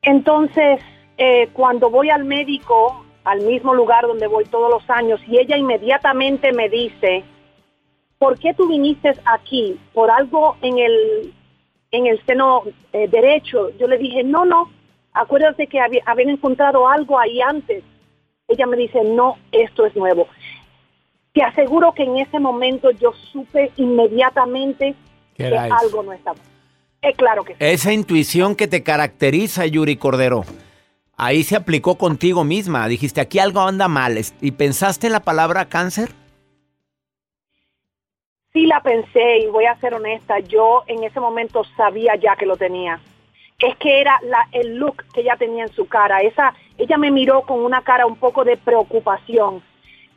Entonces, 0.00 0.80
eh, 1.16 1.48
cuando 1.52 1.90
voy 1.90 2.10
al 2.10 2.24
médico, 2.24 3.04
al 3.24 3.40
mismo 3.40 3.74
lugar 3.74 4.06
donde 4.06 4.28
voy 4.28 4.44
todos 4.44 4.70
los 4.70 4.88
años, 4.90 5.20
y 5.26 5.40
ella 5.40 5.56
inmediatamente 5.56 6.52
me 6.52 6.68
dice, 6.68 7.24
¿por 8.20 8.38
qué 8.38 8.54
tú 8.54 8.68
viniste 8.68 9.12
aquí? 9.24 9.76
¿Por 9.92 10.08
algo 10.08 10.56
en 10.62 10.78
el, 10.78 11.34
en 11.90 12.06
el 12.06 12.24
seno 12.24 12.62
eh, 12.92 13.08
derecho? 13.08 13.76
Yo 13.76 13.88
le 13.88 13.98
dije, 13.98 14.22
no, 14.22 14.44
no, 14.44 14.70
acuérdate 15.20 15.66
que 15.66 15.80
había, 15.80 16.02
habían 16.06 16.30
encontrado 16.30 16.88
algo 16.88 17.18
ahí 17.18 17.40
antes. 17.40 17.84
Ella 18.46 18.66
me 18.66 18.76
dice, 18.76 19.02
no, 19.04 19.36
esto 19.52 19.84
es 19.84 19.94
nuevo. 19.94 20.26
Te 21.32 21.42
aseguro 21.42 21.92
que 21.92 22.04
en 22.04 22.18
ese 22.18 22.38
momento 22.40 22.90
yo 22.90 23.12
supe 23.32 23.70
inmediatamente 23.76 24.94
¿Qué 25.34 25.48
que 25.48 25.54
eso? 25.54 25.74
algo 25.74 26.02
no 26.02 26.12
estaba. 26.12 26.38
Eh, 27.02 27.12
claro 27.14 27.44
que 27.44 27.52
sí. 27.52 27.58
Esa 27.60 27.92
intuición 27.92 28.56
que 28.56 28.66
te 28.66 28.82
caracteriza, 28.82 29.66
Yuri 29.66 29.96
Cordero, 29.96 30.44
ahí 31.16 31.44
se 31.44 31.56
aplicó 31.56 31.96
contigo 31.96 32.42
misma. 32.44 32.88
Dijiste, 32.88 33.20
aquí 33.20 33.38
algo 33.38 33.60
anda 33.60 33.86
mal. 33.86 34.18
¿Y 34.40 34.50
pensaste 34.52 35.06
en 35.06 35.12
la 35.12 35.20
palabra 35.20 35.66
cáncer? 35.66 36.10
Sí 38.52 38.66
la 38.66 38.80
pensé 38.80 39.38
y 39.40 39.46
voy 39.46 39.66
a 39.66 39.78
ser 39.78 39.94
honesta, 39.94 40.40
yo 40.40 40.82
en 40.86 41.04
ese 41.04 41.20
momento 41.20 41.62
sabía 41.76 42.16
ya 42.16 42.34
que 42.34 42.46
lo 42.46 42.56
tenía. 42.56 42.98
Es 43.58 43.76
que 43.78 44.00
era 44.00 44.20
la, 44.22 44.48
el 44.52 44.76
look 44.76 45.04
que 45.12 45.22
ella 45.22 45.36
tenía 45.36 45.64
en 45.64 45.72
su 45.72 45.86
cara. 45.86 46.20
Esa, 46.20 46.54
ella 46.76 46.96
me 46.96 47.10
miró 47.10 47.42
con 47.42 47.64
una 47.64 47.82
cara 47.82 48.06
un 48.06 48.16
poco 48.16 48.44
de 48.44 48.56
preocupación. 48.56 49.62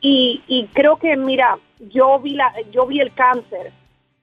Y, 0.00 0.42
y 0.46 0.66
creo 0.68 0.96
que, 0.96 1.16
mira, 1.16 1.58
yo 1.80 2.20
vi, 2.20 2.34
la, 2.34 2.54
yo 2.70 2.86
vi 2.86 3.00
el 3.00 3.12
cáncer 3.12 3.72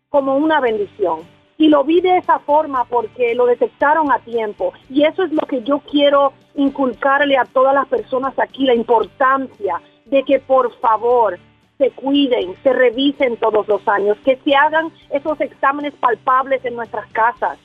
como 0.10 0.38
una 0.38 0.62
bendición. 0.62 1.20
Y 1.58 1.68
lo 1.68 1.84
vi 1.84 2.00
de 2.00 2.18
esa 2.18 2.40
forma 2.40 2.86
porque 2.86 3.36
lo 3.36 3.46
detectaron 3.46 4.10
a 4.10 4.20
tiempo. 4.20 4.72
Y 4.90 5.04
eso 5.04 5.24
es 5.24 5.34
lo 5.34 5.46
que 5.46 5.64
yo 5.64 5.80
quiero 5.80 6.32
inculcarle 6.56 7.38
a 7.38 7.44
todas 7.44 7.74
las 7.74 7.88
personas 7.88 8.38
aquí, 8.40 8.66
la 8.66 8.74
importancia 8.74 9.82
de 10.06 10.24
que 10.24 10.40
por 10.40 10.74
favor 10.80 11.38
se 11.78 11.92
cuiden, 11.92 12.56
se 12.64 12.72
revisen 12.72 13.36
todos 13.38 13.68
los 13.68 13.86
años, 13.88 14.18
que 14.24 14.38
se 14.46 14.56
hagan 14.56 14.92
esos 15.10 15.40
exámenes 15.42 15.94
palpables 15.96 16.64
en 16.64 16.76
nuestras 16.76 17.10
casas. 17.12 17.58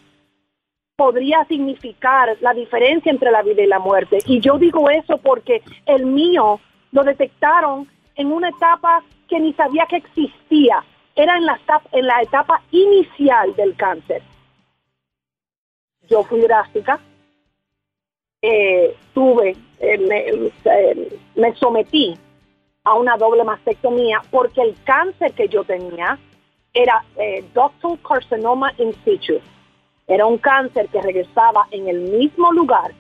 Podría 0.97 1.45
significar 1.47 2.37
la 2.41 2.55
diferencia 2.55 3.11
entre 3.11 3.31
la 3.31 3.43
vida 3.43 3.63
y 3.63 3.67
la 3.67 3.79
muerte. 3.79 4.19
Y 4.27 4.41
yo 4.41 4.59
digo 4.59 4.89
eso 4.91 5.19
porque 5.19 5.63
el 5.87 6.07
mío 6.07 6.61
lo 6.93 7.03
detectaron 7.03 7.89
en 8.15 8.31
una 8.31 8.51
etapa 8.51 9.03
que 9.29 9.41
ni 9.41 9.53
sabía 9.55 9.87
que 9.89 9.97
existía. 9.97 10.85
Era 11.17 11.37
en 11.37 11.47
la, 11.47 11.61
en 11.93 12.07
la 12.07 12.23
etapa 12.23 12.63
inicial 12.71 13.55
del 13.57 13.75
cáncer. 13.77 14.23
Yo 16.09 16.23
fui 16.23 16.41
drástica, 16.41 17.01
eh, 18.47 18.95
tuve, 19.15 19.57
eh, 19.81 19.99
me, 19.99 20.19
eh, 20.71 21.19
me 21.35 21.55
sometí 21.55 22.15
a 22.85 22.93
una 22.93 23.17
doble 23.17 23.43
mastectomía 23.43 24.21
porque 24.31 24.61
el 24.61 24.77
cáncer 24.85 25.33
que 25.33 25.49
yo 25.49 25.65
tenía 25.65 26.19
era 26.75 27.03
ductal 27.55 27.99
carcinoma 28.07 28.71
in 28.77 28.93
situ. 29.03 29.41
Era 30.07 30.27
un 30.27 30.37
cáncer 30.39 30.89
que 30.89 31.01
regresaba 31.01 31.67
en 31.71 31.89
el 31.89 32.01
mismo 32.01 32.53
lugar 32.53 32.93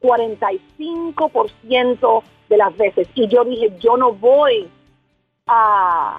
45% 0.00 2.22
de 2.48 2.56
las 2.56 2.76
veces. 2.76 3.08
Y 3.14 3.28
yo 3.28 3.44
dije, 3.44 3.72
yo 3.80 3.96
no 3.96 4.12
voy 4.12 4.68
a, 5.46 6.18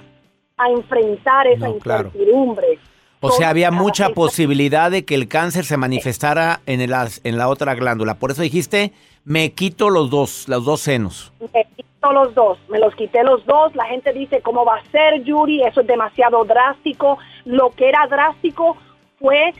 a 0.58 0.69
enfrentar 0.69 1.47
esa 1.47 1.69
incertidumbre. 1.69 2.80
O 3.21 3.32
sea, 3.32 3.49
había 3.49 3.69
mucha 3.69 4.10
posibilidad 4.10 4.91
de 4.91 5.04
que 5.04 5.15
el 5.15 5.28
cáncer 5.28 5.65
se 5.65 5.75
manifestara 5.75 6.62
en, 6.65 6.80
el, 6.80 6.93
en 7.23 7.38
la 7.38 7.49
otra 7.49 7.75
glándula. 7.75 8.15
Por 8.15 8.32
eso 8.32 8.41
dijiste, 8.41 8.93
me 9.25 9.52
quito 9.52 9.89
los 9.89 10.10
dos, 10.10 10.47
los 10.47 10.63
dos 10.63 10.80
senos. 10.80 11.34
Me 11.54 11.67
quito 11.75 12.13
los 12.13 12.34
dos, 12.34 12.58
me 12.69 12.80
los 12.80 12.95
quité 12.95 13.23
los 13.23 13.45
dos. 13.45 13.75
La 13.75 13.86
gente 13.86 14.13
dice, 14.13 14.41
¿cómo 14.41 14.63
va 14.63 14.78
a 14.78 14.91
ser, 14.91 15.21
Yuri? 15.23 15.63
Eso 15.63 15.82
es 15.82 15.88
demasiado 15.88 16.45
drástico. 16.45 17.17
Lo 17.43 17.71
que 17.71 17.89
era 17.89 18.08
drástico 18.08 18.78
fue 19.19 19.54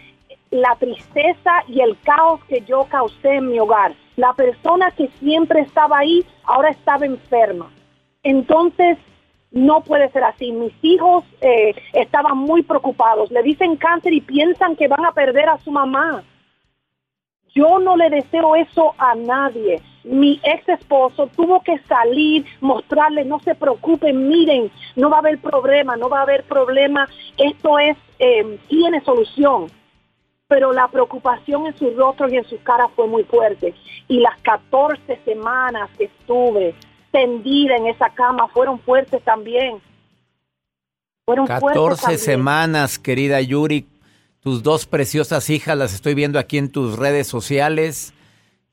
la 0.52 0.76
tristeza 0.80 1.64
y 1.68 1.82
el 1.82 1.98
caos 2.02 2.44
que 2.46 2.62
yo 2.62 2.86
causé 2.90 3.36
en 3.36 3.50
mi 3.50 3.60
hogar. 3.60 3.94
La 4.16 4.34
persona 4.34 4.92
que 4.92 5.10
siempre 5.20 5.62
estaba 5.62 6.00
ahí 6.00 6.26
ahora 6.44 6.70
estaba 6.70 7.06
enferma. 7.06 7.72
Entonces, 8.24 8.98
no 9.52 9.82
puede 9.82 10.10
ser 10.10 10.24
así. 10.24 10.52
Mis 10.52 10.74
hijos 10.82 11.24
eh, 11.42 11.74
estaban 11.94 12.38
muy 12.38 12.64
preocupados. 12.64 13.32
Le 13.32 13.44
dicen 13.44 13.78
cáncer 13.78 14.14
y 14.14 14.22
piensan 14.22 14.76
que 14.76 14.88
van 14.88 15.06
a 15.06 15.14
perder 15.14 15.50
a 15.50 15.58
su 15.60 15.72
mamá. 15.72 16.24
Yo 17.56 17.80
no 17.80 17.96
le 17.98 18.10
deseo 18.10 18.56
eso 18.56 18.94
a 18.98 19.16
nadie. 19.16 19.82
Mi 20.04 20.40
ex 20.44 20.68
esposo 20.70 21.28
tuvo 21.36 21.62
que 21.62 21.78
salir, 21.80 22.46
mostrarle, 22.62 23.26
no 23.26 23.40
se 23.40 23.56
preocupen, 23.56 24.28
miren, 24.28 24.72
no 24.96 25.10
va 25.10 25.18
a 25.18 25.20
haber 25.20 25.40
problema, 25.40 25.98
no 25.98 26.10
va 26.10 26.20
a 26.20 26.24
haber 26.24 26.44
problema. 26.44 27.08
Esto 27.38 27.80
es, 27.80 27.98
eh, 28.20 28.60
tiene 28.68 29.02
solución. 29.02 29.68
Pero 30.50 30.74
la 30.74 30.90
preocupación 30.90 31.68
en 31.68 31.78
sus 31.78 31.96
rostros 31.96 32.34
y 32.34 32.38
en 32.38 32.44
sus 32.44 32.60
caras 32.62 32.90
fue 32.96 33.08
muy 33.08 33.24
fuerte. 33.24 33.74
Y 34.10 34.20
las 34.20 34.38
14 34.42 35.22
semanas 35.24 35.90
que 35.98 36.06
estuve 36.06 36.76
tendida 37.12 37.78
en 37.78 37.88
esa 37.88 38.10
cama 38.10 38.48
fueron 38.50 38.80
fuertes 38.80 39.24
también. 39.24 39.80
Fueron 41.26 41.48
14 41.48 42.18
semanas, 42.18 43.00
querida 43.00 43.40
Yuri. 43.40 43.88
Tus 44.42 44.64
dos 44.64 44.86
preciosas 44.86 45.50
hijas 45.50 45.78
las 45.78 45.94
estoy 45.94 46.16
viendo 46.16 46.40
aquí 46.40 46.58
en 46.58 46.72
tus 46.72 46.98
redes 46.98 47.28
sociales. 47.28 48.14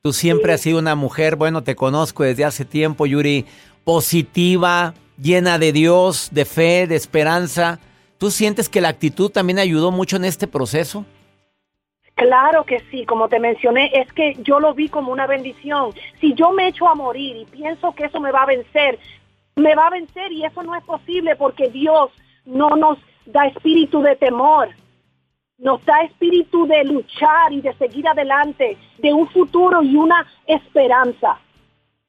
Tú 0.00 0.12
siempre 0.12 0.54
has 0.54 0.62
sido 0.62 0.78
una 0.78 0.94
mujer, 0.94 1.36
bueno, 1.36 1.62
te 1.62 1.76
conozco 1.76 2.22
desde 2.22 2.44
hace 2.44 2.64
tiempo, 2.64 3.04
Yuri, 3.06 3.44
positiva, 3.84 4.94
llena 5.20 5.58
de 5.58 5.72
Dios, 5.72 6.28
de 6.32 6.44
fe, 6.44 6.86
de 6.86 6.96
esperanza. 6.96 7.80
¿Tú 8.16 8.30
sientes 8.30 8.68
que 8.68 8.80
la 8.80 8.88
actitud 8.88 9.30
también 9.30 9.58
ayudó 9.58 9.90
mucho 9.90 10.16
en 10.16 10.24
este 10.24 10.46
proceso? 10.46 11.04
Claro 12.16 12.64
que 12.64 12.80
sí, 12.90 13.04
como 13.04 13.28
te 13.28 13.38
mencioné, 13.38 13.90
es 13.92 14.10
que 14.14 14.36
yo 14.42 14.58
lo 14.58 14.72
vi 14.72 14.88
como 14.88 15.12
una 15.12 15.26
bendición. 15.26 15.90
Si 16.18 16.32
yo 16.32 16.50
me 16.50 16.68
echo 16.68 16.88
a 16.88 16.94
morir 16.94 17.36
y 17.36 17.44
pienso 17.44 17.92
que 17.92 18.06
eso 18.06 18.20
me 18.20 18.32
va 18.32 18.44
a 18.44 18.46
vencer, 18.46 18.98
me 19.54 19.74
va 19.74 19.88
a 19.88 19.90
vencer 19.90 20.32
y 20.32 20.42
eso 20.46 20.62
no 20.62 20.74
es 20.74 20.82
posible 20.84 21.36
porque 21.36 21.68
Dios 21.68 22.10
no 22.46 22.70
nos 22.70 22.98
da 23.26 23.46
espíritu 23.48 24.00
de 24.00 24.16
temor, 24.16 24.70
nos 25.58 25.84
da 25.84 26.00
espíritu 26.04 26.66
de 26.66 26.84
luchar 26.84 27.52
y 27.52 27.60
de 27.60 27.74
seguir 27.74 28.08
adelante, 28.08 28.78
de 28.96 29.12
un 29.12 29.28
futuro 29.28 29.82
y 29.82 29.94
una 29.94 30.26
esperanza. 30.46 31.38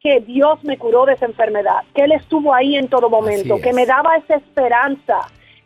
que 0.00 0.20
Dios 0.20 0.64
me 0.64 0.78
curó 0.78 1.04
de 1.04 1.14
esa 1.14 1.26
enfermedad, 1.26 1.82
que 1.94 2.02
Él 2.02 2.12
estuvo 2.12 2.54
ahí 2.54 2.76
en 2.76 2.88
todo 2.88 3.10
momento, 3.10 3.60
que 3.60 3.72
me 3.72 3.84
daba 3.84 4.16
esa 4.16 4.36
esperanza, 4.36 5.18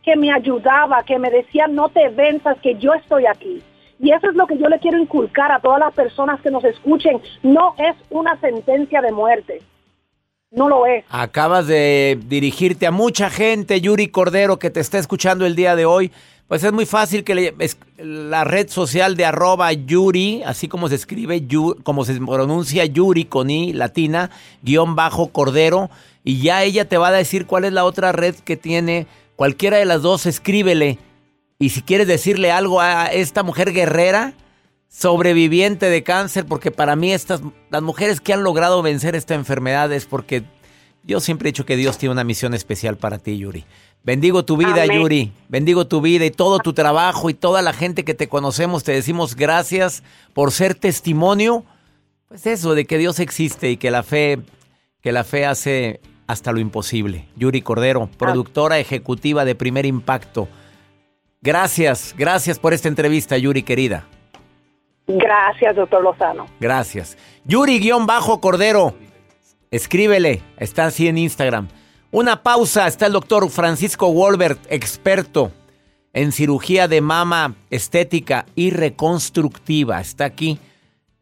que 0.02 0.16
me 0.16 0.32
ayudaba, 0.32 1.04
que 1.04 1.18
me 1.18 1.30
decía, 1.30 1.66
no 1.68 1.90
te 1.90 2.08
venzas, 2.08 2.58
que 2.60 2.76
yo 2.76 2.94
estoy 2.94 3.26
aquí. 3.26 3.62
Y 4.02 4.10
eso 4.10 4.28
es 4.28 4.34
lo 4.34 4.48
que 4.48 4.58
yo 4.58 4.68
le 4.68 4.80
quiero 4.80 4.98
inculcar 4.98 5.52
a 5.52 5.60
todas 5.60 5.78
las 5.78 5.94
personas 5.94 6.40
que 6.40 6.50
nos 6.50 6.64
escuchen. 6.64 7.22
No 7.44 7.76
es 7.78 7.94
una 8.10 8.38
sentencia 8.40 9.00
de 9.00 9.12
muerte. 9.12 9.62
No 10.50 10.68
lo 10.68 10.86
es. 10.86 11.04
Acabas 11.08 11.68
de 11.68 12.18
dirigirte 12.26 12.88
a 12.88 12.90
mucha 12.90 13.30
gente, 13.30 13.80
Yuri 13.80 14.08
Cordero, 14.08 14.58
que 14.58 14.70
te 14.70 14.80
está 14.80 14.98
escuchando 14.98 15.46
el 15.46 15.54
día 15.54 15.76
de 15.76 15.86
hoy. 15.86 16.10
Pues 16.48 16.64
es 16.64 16.72
muy 16.72 16.84
fácil 16.84 17.22
que 17.22 17.36
le, 17.36 17.54
la 17.98 18.42
red 18.42 18.68
social 18.68 19.16
de 19.16 19.24
arroba 19.24 19.72
Yuri, 19.72 20.42
así 20.44 20.66
como 20.66 20.88
se 20.88 20.96
escribe, 20.96 21.40
como 21.84 22.04
se 22.04 22.20
pronuncia 22.20 22.84
Yuri 22.84 23.24
con 23.24 23.50
I 23.50 23.72
latina, 23.72 24.30
guion 24.62 24.96
bajo 24.96 25.28
Cordero, 25.28 25.90
y 26.24 26.42
ya 26.42 26.64
ella 26.64 26.88
te 26.88 26.98
va 26.98 27.08
a 27.08 27.12
decir 27.12 27.46
cuál 27.46 27.64
es 27.64 27.72
la 27.72 27.84
otra 27.84 28.10
red 28.10 28.34
que 28.34 28.56
tiene. 28.56 29.06
Cualquiera 29.36 29.76
de 29.76 29.84
las 29.84 30.02
dos, 30.02 30.26
escríbele 30.26 30.98
y 31.62 31.70
si 31.70 31.82
quieres 31.82 32.08
decirle 32.08 32.50
algo 32.50 32.80
a 32.80 33.06
esta 33.06 33.44
mujer 33.44 33.72
guerrera, 33.72 34.34
sobreviviente 34.88 35.88
de 35.88 36.02
cáncer, 36.02 36.44
porque 36.44 36.72
para 36.72 36.96
mí 36.96 37.12
estas, 37.12 37.40
las 37.70 37.82
mujeres 37.82 38.20
que 38.20 38.32
han 38.32 38.42
logrado 38.42 38.82
vencer 38.82 39.14
esta 39.14 39.34
enfermedad 39.34 39.92
es 39.92 40.06
porque 40.06 40.42
Yo 41.04 41.20
siempre 41.20 41.48
he 41.48 41.52
dicho 41.52 41.64
que 41.64 41.76
Dios 41.76 41.98
tiene 41.98 42.14
una 42.14 42.24
misión 42.24 42.52
especial 42.52 42.96
para 42.96 43.18
ti, 43.18 43.38
Yuri. 43.38 43.64
Bendigo 44.02 44.44
tu 44.44 44.56
vida, 44.56 44.84
Yuri. 44.86 45.32
Bendigo 45.48 45.86
tu 45.86 46.00
vida 46.00 46.24
y 46.24 46.32
todo 46.32 46.58
tu 46.58 46.72
trabajo 46.72 47.30
y 47.30 47.34
toda 47.34 47.62
la 47.62 47.72
gente 47.72 48.04
que 48.04 48.14
te 48.14 48.28
conocemos. 48.28 48.82
Te 48.82 48.90
decimos 48.90 49.36
gracias 49.36 50.02
por 50.32 50.50
ser 50.50 50.74
testimonio. 50.74 51.64
Pues 52.26 52.44
eso, 52.46 52.74
de 52.74 52.86
que 52.86 52.98
Dios 52.98 53.20
existe 53.20 53.70
y 53.70 53.76
que 53.76 53.92
la 53.92 54.02
fe, 54.02 54.40
que 55.00 55.12
la 55.12 55.22
fe 55.22 55.46
hace 55.46 56.00
hasta 56.26 56.50
lo 56.50 56.58
imposible. 56.58 57.28
Yuri 57.36 57.62
Cordero, 57.62 58.10
productora 58.18 58.80
ejecutiva 58.80 59.44
de 59.44 59.54
Primer 59.54 59.86
Impacto. 59.86 60.48
Gracias, 61.42 62.14
gracias 62.16 62.60
por 62.60 62.72
esta 62.72 62.86
entrevista, 62.86 63.36
Yuri 63.36 63.64
querida. 63.64 64.06
Gracias, 65.08 65.74
doctor 65.74 66.02
Lozano. 66.02 66.46
Gracias. 66.60 67.18
Yuri-Cordero. 67.44 68.94
Escríbele, 69.72 70.40
está 70.56 70.86
así 70.86 71.08
en 71.08 71.18
Instagram. 71.18 71.68
Una 72.12 72.44
pausa, 72.44 72.86
está 72.86 73.06
el 73.06 73.12
doctor 73.12 73.50
Francisco 73.50 74.12
Wolbert, 74.12 74.60
experto 74.70 75.50
en 76.12 76.30
cirugía 76.30 76.86
de 76.86 77.00
mama 77.00 77.56
estética 77.70 78.46
y 78.54 78.70
reconstructiva. 78.70 80.00
Está 80.00 80.26
aquí. 80.26 80.60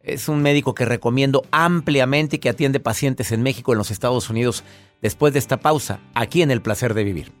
Es 0.01 0.29
un 0.29 0.41
médico 0.43 0.75
que 0.75 0.85
recomiendo 0.85 1.43
ampliamente 1.51 2.35
y 2.35 2.39
que 2.39 2.49
atiende 2.49 2.79
pacientes 2.79 3.31
en 3.31 3.41
México, 3.41 3.71
en 3.71 3.79
los 3.79 3.89
Estados 3.89 4.29
Unidos. 4.29 4.63
Después 5.01 5.33
de 5.33 5.39
esta 5.39 5.57
pausa, 5.57 5.99
aquí 6.13 6.43
en 6.43 6.51
El 6.51 6.61
Placer 6.61 6.93
de 6.93 7.03
Vivir 7.03 7.40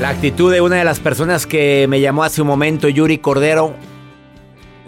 La 0.00 0.10
actitud 0.10 0.52
de 0.52 0.60
una 0.60 0.76
de 0.76 0.84
las 0.84 1.00
personas 1.00 1.46
que 1.46 1.86
me 1.88 2.02
llamó 2.02 2.22
hace 2.22 2.42
un 2.42 2.48
momento, 2.48 2.86
Yuri 2.86 3.16
Cordero. 3.16 3.74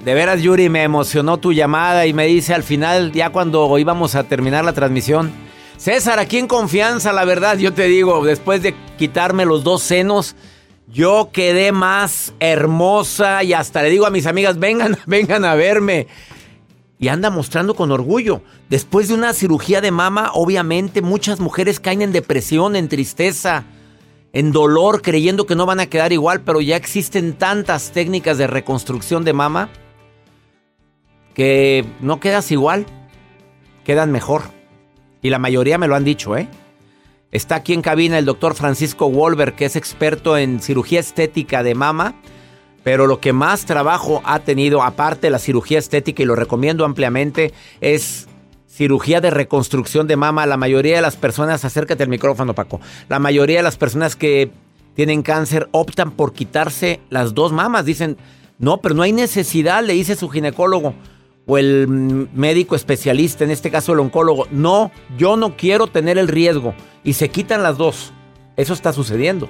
De 0.05 0.13
veras, 0.13 0.43
Yuri, 0.43 0.69
me 0.69 0.83
emocionó 0.83 1.39
tu 1.39 1.55
llamada 1.55 2.05
y 2.05 2.13
me 2.13 2.27
dice 2.27 2.53
al 2.53 2.63
final, 2.63 3.13
ya 3.13 3.31
cuando 3.31 3.79
íbamos 3.79 4.15
a 4.15 4.25
terminar 4.25 4.67
la 4.67 4.75
transmisión, 4.75 5.33
César, 5.79 6.19
aquí 6.19 6.37
en 6.37 6.47
confianza, 6.47 7.15
la 7.15 7.25
verdad, 7.25 7.57
yo 7.57 7.73
te 7.73 7.85
digo, 7.85 8.23
después 8.23 8.61
de 8.61 8.75
quitarme 8.99 9.47
los 9.47 9.65
dos 9.65 9.83
senos, 9.83 10.37
yo 10.89 11.31
quedé 11.33 11.73
más 11.73 12.35
hermosa 12.39 13.43
y 13.45 13.55
hasta 13.55 13.83
le 13.83 13.89
digo 13.89 14.05
a 14.05 14.11
mis 14.11 14.27
amigas, 14.27 14.59
vengan, 14.59 14.99
vengan 15.07 15.47
a 15.47 15.55
verme. 15.55 16.07
Y 16.99 17.09
anda 17.09 17.31
mostrando 17.31 17.75
con 17.75 17.93
orgullo. 17.93 18.43
Después 18.69 19.09
de 19.09 19.15
una 19.15 19.33
cirugía 19.33 19.81
de 19.81 19.91
mama, 19.91 20.33
obviamente 20.35 21.01
muchas 21.01 21.41
mujeres 21.41 21.81
caen 21.81 22.03
en 22.03 22.13
depresión, 22.13 22.77
en 22.77 22.89
tristeza 22.89 23.65
en 24.39 24.53
dolor 24.53 25.03
creyendo 25.03 25.47
que 25.47 25.57
no 25.57 25.67
van 25.67 25.81
a 25.81 25.87
quedar 25.87 26.13
igual, 26.13 26.43
pero 26.43 26.61
ya 26.61 26.77
existen 26.77 27.33
tantas 27.33 27.91
técnicas 27.91 28.39
de 28.39 28.47
reconstrucción 28.47 29.25
de 29.25 29.33
mama 29.33 29.69
que 31.35 31.85
no 31.99 32.21
quedas 32.21 32.53
igual, 32.53 32.87
quedan 33.83 34.13
mejor. 34.13 34.43
Y 35.23 35.31
la 35.31 35.41
mayoría 35.41 35.77
me 35.77 35.89
lo 35.89 35.97
han 35.97 36.05
dicho, 36.05 36.37
¿eh? 36.37 36.47
Está 37.33 37.57
aquí 37.57 37.75
en 37.75 37.83
cabina 37.83 38.17
el 38.17 38.27
doctor 38.27 38.55
Francisco 38.55 39.11
Wolver, 39.11 39.55
que 39.55 39.65
es 39.65 39.75
experto 39.75 40.39
en 40.39 40.63
cirugía 40.63 41.01
estética 41.01 41.65
de 41.65 41.75
mama, 41.75 42.15
pero 42.85 43.09
lo 43.09 43.19
que 43.19 43.33
más 43.33 43.67
trabajo 43.67 44.23
ha 44.25 44.39
tenido, 44.39 44.85
aparte 44.85 45.27
de 45.27 45.31
la 45.33 45.41
cirugía 45.41 45.81
estética, 45.81 46.23
y 46.23 46.27
lo 46.27 46.37
recomiendo 46.37 46.85
ampliamente, 46.85 47.53
es 47.81 48.29
cirugía 48.79 49.21
de 49.21 49.31
reconstrucción 49.31 50.07
de 50.07 50.15
mama, 50.15 50.47
la 50.47 50.57
mayoría 50.57 50.95
de 50.95 51.03
las 51.03 51.17
personas, 51.17 51.65
acércate 51.65 52.05
al 52.05 52.09
micrófono 52.09 52.55
Paco, 52.55 52.81
la 53.09 53.19
mayoría 53.19 53.57
de 53.57 53.65
las 53.65 53.77
personas 53.77 54.15
que 54.15 54.53
tienen 54.95 55.23
cáncer 55.23 55.69
optan 55.73 56.13
por 56.13 56.33
quitarse 56.33 57.01
las 57.11 57.35
dos 57.35 57.51
mamas, 57.51 57.85
dicen, 57.85 58.17
no, 58.61 58.81
pero 58.81 58.95
no 58.95 59.03
hay 59.03 59.13
necesidad, 59.13 59.83
le 59.83 59.95
dice 59.95 60.15
su 60.15 60.29
ginecólogo 60.29 60.95
o 61.45 61.59
el 61.59 61.89
médico 61.89 62.77
especialista, 62.77 63.43
en 63.43 63.51
este 63.51 63.69
caso 63.73 63.95
el 63.95 63.99
oncólogo, 63.99 64.47
no, 64.53 64.93
yo 65.17 65.37
no 65.37 65.57
quiero 65.57 65.89
tener 65.89 66.17
el 66.17 66.29
riesgo 66.29 66.73
y 67.03 67.15
se 67.15 67.31
quitan 67.31 67.65
las 67.65 67.79
dos. 67.79 68.13
Eso 68.57 68.75
está 68.75 68.93
sucediendo. 68.93 69.49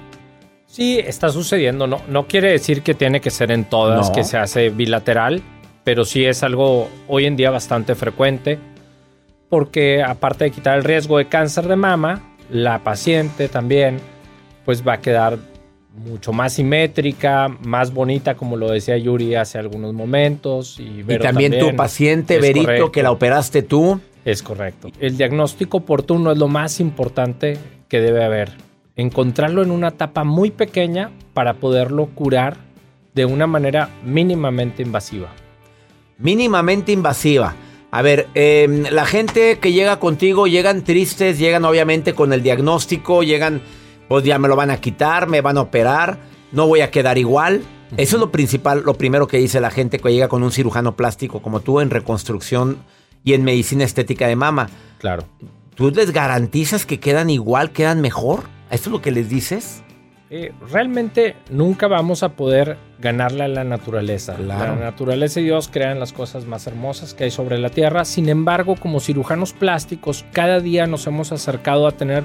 Sí, 0.64 1.00
está 1.00 1.28
sucediendo. 1.28 1.86
No, 1.86 2.00
no 2.08 2.26
quiere 2.26 2.50
decir 2.52 2.82
que 2.82 2.94
tiene 2.94 3.20
que 3.20 3.30
ser 3.30 3.50
en 3.50 3.66
todas, 3.66 4.10
que 4.10 4.24
se 4.24 4.38
hace 4.38 4.70
bilateral, 4.70 5.42
pero 5.84 6.06
sí 6.06 6.24
es 6.24 6.42
algo 6.42 6.88
hoy 7.08 7.26
en 7.26 7.36
día 7.36 7.50
bastante 7.50 7.94
frecuente 7.94 8.58
porque 9.48 10.02
aparte 10.02 10.44
de 10.44 10.50
quitar 10.50 10.78
el 10.78 10.84
riesgo 10.84 11.18
de 11.18 11.26
cáncer 11.26 11.66
de 11.66 11.76
mama, 11.76 12.22
la 12.50 12.80
paciente 12.80 13.48
también 13.48 14.00
pues 14.64 14.86
va 14.86 14.94
a 14.94 15.00
quedar 15.00 15.38
mucho 15.98 16.32
más 16.32 16.54
simétrica, 16.54 17.48
más 17.62 17.92
bonita, 17.92 18.34
como 18.34 18.56
lo 18.56 18.70
decía 18.70 18.96
Yuri 18.96 19.34
hace 19.34 19.58
algunos 19.58 19.94
momentos. 19.94 20.78
Y, 20.78 21.02
también, 21.18 21.58
tu 21.58 21.74
paciente, 21.74 22.38
Verito, 22.38 22.92
que 22.92 23.02
la 23.02 23.10
operaste 23.10 23.62
tú. 23.62 24.00
Es 24.24 24.42
correcto. 24.42 24.90
El 25.00 25.16
diagnóstico 25.16 25.78
oportuno 25.78 26.30
es 26.32 26.38
lo 26.38 26.48
más 26.48 26.80
importante 26.80 27.56
que 27.88 28.00
debe 28.00 28.24
haber. 28.24 28.52
Encontrarlo 28.96 29.62
en 29.62 29.70
una 29.70 29.88
etapa 29.88 30.24
muy 30.24 30.50
pequeña 30.50 31.10
para 31.32 31.54
poderlo 31.54 32.06
curar 32.06 32.56
de 33.14 33.24
una 33.24 33.46
manera 33.46 33.88
mínimamente 34.04 34.82
invasiva. 34.82 35.28
Mínimamente 36.18 36.92
invasiva. 36.92 37.54
A 37.90 38.02
ver, 38.02 38.28
em, 38.34 38.82
la 38.90 39.06
gente 39.06 39.58
que 39.58 39.72
llega 39.72 39.98
contigo 39.98 40.46
llegan 40.46 40.84
tristes, 40.84 41.38
llegan 41.38 41.64
obviamente 41.64 42.12
con 42.12 42.32
el 42.32 42.42
diagnóstico, 42.42 43.22
llegan, 43.22 43.62
pues 44.08 44.24
ya 44.24 44.38
me 44.38 44.48
lo 44.48 44.56
van 44.56 44.70
a 44.70 44.80
quitar, 44.80 45.26
me 45.26 45.40
van 45.40 45.56
a 45.56 45.62
operar, 45.62 46.18
no 46.52 46.66
voy 46.66 46.82
a 46.82 46.90
quedar 46.90 47.16
igual. 47.16 47.62
Eso 47.96 48.16
es 48.16 48.20
lo 48.20 48.30
principal, 48.30 48.82
lo 48.84 48.94
primero 48.94 49.26
que 49.26 49.38
dice 49.38 49.60
la 49.60 49.70
gente 49.70 49.98
que 49.98 50.12
llega 50.12 50.28
con 50.28 50.42
un 50.42 50.52
cirujano 50.52 50.96
plástico 50.96 51.40
como 51.40 51.60
tú 51.60 51.80
en 51.80 51.88
reconstrucción 51.88 52.78
y 53.24 53.32
en 53.32 53.44
medicina 53.44 53.84
estética 53.84 54.26
de 54.28 54.36
mama. 54.36 54.68
Claro. 54.98 55.24
¿Tú 55.74 55.90
les 55.90 56.12
garantizas 56.12 56.84
que 56.84 57.00
quedan 57.00 57.30
igual, 57.30 57.70
quedan 57.70 58.02
mejor? 58.02 58.40
¿Eso 58.70 58.90
es 58.90 58.92
lo 58.92 59.00
que 59.00 59.12
les 59.12 59.30
dices? 59.30 59.82
Eh, 60.30 60.52
realmente 60.70 61.36
nunca 61.48 61.88
vamos 61.88 62.22
a 62.22 62.30
poder 62.30 62.76
ganarle 62.98 63.44
a 63.44 63.48
la 63.48 63.64
naturaleza. 63.64 64.36
La 64.38 64.74
naturaleza 64.74 65.40
y 65.40 65.44
Dios 65.44 65.68
crean 65.72 65.98
las 65.98 66.12
cosas 66.12 66.44
más 66.44 66.66
hermosas 66.66 67.14
que 67.14 67.24
hay 67.24 67.30
sobre 67.30 67.58
la 67.58 67.70
tierra. 67.70 68.04
Sin 68.04 68.28
embargo, 68.28 68.76
como 68.76 69.00
cirujanos 69.00 69.54
plásticos, 69.54 70.26
cada 70.32 70.60
día 70.60 70.86
nos 70.86 71.06
hemos 71.06 71.32
acercado 71.32 71.86
a 71.86 71.92
tener 71.92 72.24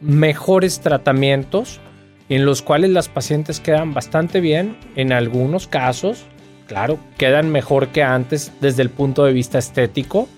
mejores 0.00 0.80
tratamientos 0.80 1.80
en 2.28 2.44
los 2.44 2.62
cuales 2.62 2.90
las 2.90 3.08
pacientes 3.08 3.58
quedan 3.58 3.92
bastante 3.92 4.40
bien. 4.40 4.76
En 4.94 5.12
algunos 5.12 5.66
casos, 5.66 6.24
claro, 6.68 6.98
quedan 7.18 7.50
mejor 7.50 7.88
que 7.88 8.04
antes 8.04 8.52
desde 8.60 8.82
el 8.82 8.90
punto 8.90 9.24
de 9.24 9.32
vista 9.32 9.58
estético 9.58 10.28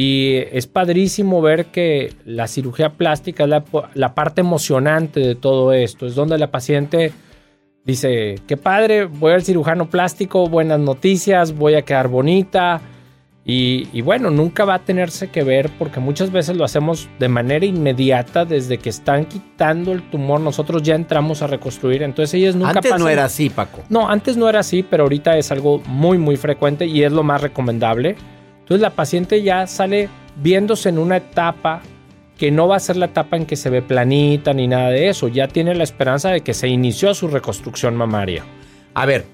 Y 0.00 0.36
es 0.52 0.68
padrísimo 0.68 1.42
ver 1.42 1.66
que 1.66 2.12
la 2.24 2.46
cirugía 2.46 2.90
plástica 2.90 3.42
es 3.42 3.50
la, 3.50 3.64
la 3.94 4.14
parte 4.14 4.42
emocionante 4.42 5.18
de 5.18 5.34
todo 5.34 5.72
esto. 5.72 6.06
Es 6.06 6.14
donde 6.14 6.38
la 6.38 6.52
paciente 6.52 7.12
dice, 7.84 8.36
qué 8.46 8.56
padre, 8.56 9.06
voy 9.06 9.32
al 9.32 9.42
cirujano 9.42 9.90
plástico, 9.90 10.48
buenas 10.48 10.78
noticias, 10.78 11.52
voy 11.52 11.74
a 11.74 11.82
quedar 11.82 12.06
bonita 12.06 12.80
y, 13.50 14.02
bueno, 14.02 14.30
nunca 14.30 14.66
va 14.66 14.74
a 14.74 14.78
tenerse 14.80 15.30
que 15.30 15.42
ver 15.42 15.70
porque 15.78 16.00
muchas 16.00 16.30
veces 16.30 16.54
lo 16.54 16.64
hacemos 16.64 17.08
de 17.18 17.28
manera 17.28 17.64
inmediata 17.64 18.44
desde 18.44 18.76
que 18.76 18.90
están 18.90 19.24
quitando 19.24 19.92
el 19.92 20.02
tumor. 20.10 20.38
Nosotros 20.38 20.82
ya 20.82 20.94
entramos 20.94 21.40
a 21.40 21.46
reconstruir. 21.46 22.02
Entonces 22.02 22.34
ellas 22.34 22.54
nunca 22.54 22.72
Antes 22.72 22.98
no 22.98 23.08
era 23.08 23.24
así, 23.24 23.48
Paco. 23.48 23.80
No, 23.88 24.06
antes 24.06 24.36
no 24.36 24.50
era 24.50 24.60
así, 24.60 24.82
pero 24.82 25.04
ahorita 25.04 25.38
es 25.38 25.50
algo 25.50 25.80
muy, 25.86 26.18
muy 26.18 26.36
frecuente 26.36 26.84
y 26.84 27.04
es 27.04 27.10
lo 27.10 27.22
más 27.22 27.40
recomendable. 27.40 28.16
Entonces 28.68 28.82
la 28.82 28.90
paciente 28.90 29.42
ya 29.42 29.66
sale 29.66 30.10
viéndose 30.36 30.90
en 30.90 30.98
una 30.98 31.16
etapa 31.16 31.80
que 32.36 32.50
no 32.50 32.68
va 32.68 32.76
a 32.76 32.80
ser 32.80 32.96
la 32.96 33.06
etapa 33.06 33.38
en 33.38 33.46
que 33.46 33.56
se 33.56 33.70
ve 33.70 33.80
planita 33.80 34.52
ni 34.52 34.68
nada 34.68 34.90
de 34.90 35.08
eso. 35.08 35.28
Ya 35.28 35.48
tiene 35.48 35.74
la 35.74 35.84
esperanza 35.84 36.28
de 36.30 36.42
que 36.42 36.52
se 36.52 36.68
inició 36.68 37.14
su 37.14 37.28
reconstrucción 37.28 37.96
mamaria. 37.96 38.44
A 38.94 39.06
ver, 39.06 39.24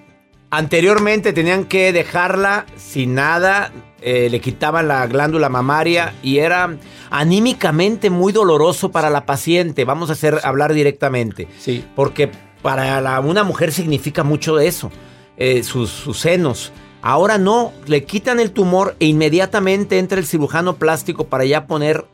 anteriormente 0.51 1.33
tenían 1.33 1.65
que 1.65 1.93
dejarla 1.93 2.65
sin 2.77 3.15
nada 3.15 3.73
eh, 4.07 4.29
le 4.29 4.39
quitaban 4.39 4.87
la 4.87 5.07
glándula 5.07 5.49
mamaria 5.49 6.13
y 6.23 6.37
era 6.37 6.77
anímicamente 7.09 8.11
muy 8.11 8.35
doloroso 8.35 8.91
para 8.91 9.09
la 9.09 9.25
paciente. 9.25 9.87
Vamos 9.87 10.11
a 10.11 10.13
hacer, 10.13 10.41
hablar 10.45 10.75
directamente. 10.75 11.49
Sí. 11.59 11.83
Porque 11.97 12.31
para 12.61 13.19
una 13.21 13.45
mujer 13.45 13.73
significa 13.73 14.23
mucho 14.23 14.61
eso, 14.61 14.93
eh, 15.39 15.63
sus, 15.63 16.05
senos. 16.19 16.71
Ahora 17.07 17.37
no, 17.37 17.71
le 17.87 18.05
quitan 18.05 18.41
el 18.41 18.51
tumor 18.51 18.97
e 18.99 19.05
inmediatamente 19.05 19.99
entra 19.99 20.19
el 20.19 20.25
cirujano 20.25 20.77
plástico 20.77 21.27
para 21.27 21.45
ya 21.45 21.67
poner 21.67 22.07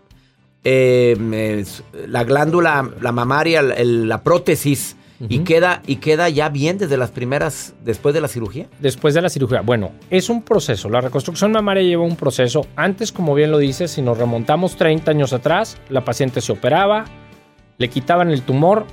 eh, 0.64 1.64
la 2.08 2.24
glándula, 2.24 2.90
la 3.00 3.12
mamaria, 3.12 3.62
la 3.62 4.22
prótesis 4.24 4.96
y, 5.20 5.38
queda, 5.44 5.80
y 5.86 5.96
queda 5.96 6.28
ya 6.28 6.48
bien 6.48 6.76
desde 6.76 6.96
las 6.96 7.12
primeras, 7.12 7.72
después 7.84 8.16
de 8.16 8.20
la 8.20 8.26
cirugía. 8.26 8.66
Después 8.80 9.14
de 9.14 9.22
la 9.22 9.28
cirugía. 9.28 9.60
Bueno, 9.60 9.92
es 10.10 10.28
un 10.28 10.42
proceso. 10.42 10.88
La 10.88 11.00
reconstrucción 11.00 11.52
mamaria 11.52 11.84
lleva 11.84 12.02
un 12.02 12.16
proceso. 12.16 12.66
Antes, 12.74 13.12
como 13.12 13.32
bien 13.36 13.52
lo 13.52 13.58
dices, 13.58 13.92
si 13.92 14.02
nos 14.02 14.18
remontamos 14.18 14.74
30 14.74 15.08
años 15.08 15.32
atrás, 15.32 15.78
la 15.88 16.04
paciente 16.04 16.40
se 16.40 16.50
operaba, 16.50 17.04
le 17.78 17.88
quitaban 17.88 18.32
el 18.32 18.42
tumor, 18.42 18.86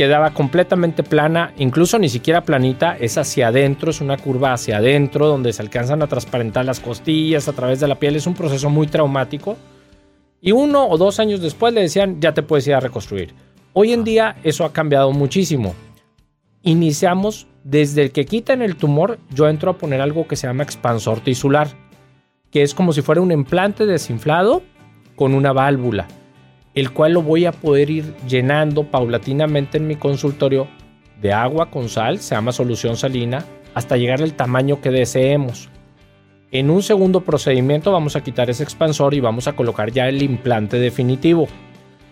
quedaba 0.00 0.32
completamente 0.32 1.02
plana, 1.02 1.52
incluso 1.58 1.98
ni 1.98 2.08
siquiera 2.08 2.40
planita, 2.40 2.96
es 2.96 3.18
hacia 3.18 3.48
adentro, 3.48 3.90
es 3.90 4.00
una 4.00 4.16
curva 4.16 4.54
hacia 4.54 4.78
adentro 4.78 5.26
donde 5.26 5.52
se 5.52 5.60
alcanzan 5.60 6.00
a 6.00 6.06
transparentar 6.06 6.64
las 6.64 6.80
costillas 6.80 7.48
a 7.48 7.52
través 7.52 7.80
de 7.80 7.86
la 7.86 7.96
piel. 7.96 8.16
Es 8.16 8.26
un 8.26 8.32
proceso 8.32 8.70
muy 8.70 8.86
traumático. 8.86 9.58
Y 10.40 10.52
uno 10.52 10.88
o 10.88 10.96
dos 10.96 11.20
años 11.20 11.42
después 11.42 11.74
le 11.74 11.82
decían, 11.82 12.18
ya 12.18 12.32
te 12.32 12.42
puedes 12.42 12.66
ir 12.66 12.72
a 12.72 12.80
reconstruir. 12.80 13.34
Hoy 13.74 13.92
en 13.92 14.02
día 14.02 14.36
eso 14.42 14.64
ha 14.64 14.72
cambiado 14.72 15.12
muchísimo. 15.12 15.74
Iniciamos 16.62 17.46
desde 17.62 18.00
el 18.00 18.10
que 18.10 18.24
quitan 18.24 18.62
el 18.62 18.76
tumor, 18.76 19.18
yo 19.28 19.50
entro 19.50 19.72
a 19.72 19.76
poner 19.76 20.00
algo 20.00 20.26
que 20.26 20.36
se 20.36 20.46
llama 20.46 20.62
expansor 20.62 21.20
tisular, 21.20 21.68
que 22.50 22.62
es 22.62 22.72
como 22.72 22.94
si 22.94 23.02
fuera 23.02 23.20
un 23.20 23.32
implante 23.32 23.84
desinflado 23.84 24.62
con 25.14 25.34
una 25.34 25.52
válvula, 25.52 26.08
el 26.74 26.92
cual 26.92 27.12
lo 27.12 27.22
voy 27.22 27.46
a 27.46 27.52
poder 27.52 27.90
ir 27.90 28.14
llenando 28.28 28.84
paulatinamente 28.84 29.78
en 29.78 29.86
mi 29.86 29.96
consultorio 29.96 30.68
de 31.20 31.32
agua 31.32 31.70
con 31.70 31.88
sal, 31.88 32.18
se 32.18 32.34
llama 32.34 32.52
solución 32.52 32.96
salina, 32.96 33.44
hasta 33.74 33.96
llegar 33.96 34.22
al 34.22 34.34
tamaño 34.34 34.80
que 34.80 34.90
deseemos. 34.90 35.68
En 36.52 36.70
un 36.70 36.82
segundo 36.82 37.20
procedimiento 37.20 37.92
vamos 37.92 38.16
a 38.16 38.22
quitar 38.22 38.50
ese 38.50 38.64
expansor 38.64 39.14
y 39.14 39.20
vamos 39.20 39.46
a 39.46 39.54
colocar 39.54 39.92
ya 39.92 40.08
el 40.08 40.22
implante 40.22 40.78
definitivo. 40.78 41.46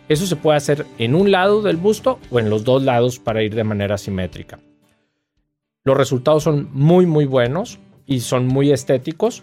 Eso 0.09 0.27
se 0.27 0.37
puede 0.37 0.57
hacer 0.57 0.87
en 0.99 1.14
un 1.14 1.31
lado 1.31 1.62
del 1.62 1.77
busto 1.77 2.18
o 2.31 2.38
en 2.38 2.49
los 2.49 2.64
dos 2.64 2.83
lados 2.83 3.18
para 3.18 3.42
ir 3.42 3.55
de 3.55 3.64
manera 3.64 3.99
simétrica. 3.99 4.61
Los 5.85 5.97
resultados 5.97 6.44
son 6.44 6.68
muy 6.73 7.07
muy 7.07 7.25
buenos 7.25 7.79
y 8.07 8.21
son 8.21 8.47
muy 8.47 8.71
estéticos 8.71 9.42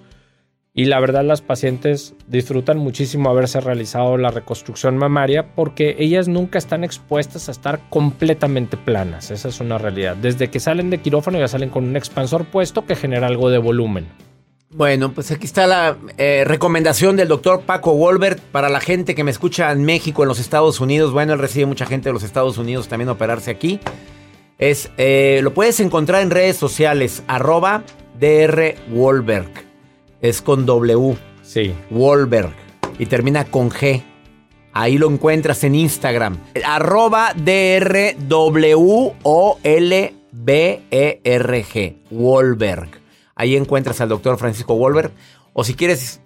y 0.77 0.85
la 0.85 0.99
verdad 0.99 1.23
las 1.23 1.41
pacientes 1.41 2.13
disfrutan 2.27 2.77
muchísimo 2.77 3.29
haberse 3.29 3.61
realizado 3.61 4.17
la 4.17 4.29
reconstrucción 4.29 4.97
mamaria 4.97 5.55
porque 5.55 5.95
ellas 5.97 6.27
nunca 6.27 6.57
están 6.57 6.83
expuestas 6.83 7.47
a 7.47 7.53
estar 7.53 7.79
completamente 7.89 8.75
planas, 8.75 9.31
esa 9.31 9.47
es 9.47 9.61
una 9.61 9.77
realidad. 9.77 10.17
Desde 10.17 10.49
que 10.49 10.59
salen 10.59 10.89
de 10.89 10.97
quirófano 10.97 11.39
ya 11.39 11.47
salen 11.47 11.69
con 11.69 11.85
un 11.85 11.95
expansor 11.95 12.45
puesto 12.45 12.85
que 12.85 12.97
genera 12.97 13.27
algo 13.27 13.49
de 13.49 13.57
volumen. 13.57 14.05
Bueno, 14.69 15.13
pues 15.13 15.31
aquí 15.31 15.45
está 15.45 15.65
la 15.65 15.95
eh, 16.17 16.43
recomendación 16.45 17.15
del 17.15 17.29
doctor 17.29 17.61
Paco 17.61 17.95
Wolbert 17.95 18.41
para 18.41 18.67
la 18.67 18.81
gente 18.81 19.15
que 19.15 19.23
me 19.23 19.31
escucha 19.31 19.71
en 19.71 19.85
México, 19.85 20.23
en 20.23 20.27
los 20.27 20.39
Estados 20.39 20.81
Unidos. 20.81 21.13
Bueno, 21.13 21.31
él 21.31 21.39
recibe 21.39 21.65
mucha 21.65 21.85
gente 21.85 22.09
de 22.09 22.13
los 22.13 22.23
Estados 22.23 22.57
Unidos 22.57 22.89
también 22.89 23.07
operarse 23.07 23.51
aquí. 23.51 23.79
Es, 24.57 24.91
eh, 24.97 25.39
lo 25.43 25.53
puedes 25.53 25.79
encontrar 25.79 26.21
en 26.21 26.29
redes 26.29 26.57
sociales, 26.57 27.23
arroba 27.27 27.83
DR 28.19 28.75
Wolberg. 28.89 29.64
Es 30.21 30.41
con 30.41 30.65
W. 30.65 31.15
Sí. 31.43 31.73
Wolberg. 31.89 32.53
Y 32.97 33.05
termina 33.05 33.45
con 33.45 33.69
G. 33.69 34.03
Ahí 34.73 34.97
lo 34.97 35.09
encuentras 35.09 35.63
en 35.63 35.75
Instagram. 35.75 36.37
Arroba 36.65 37.33
DR 37.33 38.15
W 38.27 39.13
O 39.23 39.59
L 39.63 40.13
B 40.31 40.81
E. 40.91 41.95
Wolberg. 42.11 42.89
Ahí 43.35 43.55
encuentras 43.55 44.01
al 44.01 44.09
doctor 44.09 44.37
Francisco 44.37 44.75
Wolver. 44.75 45.11
O 45.53 45.63
si 45.63 45.73
quieres 45.75 46.21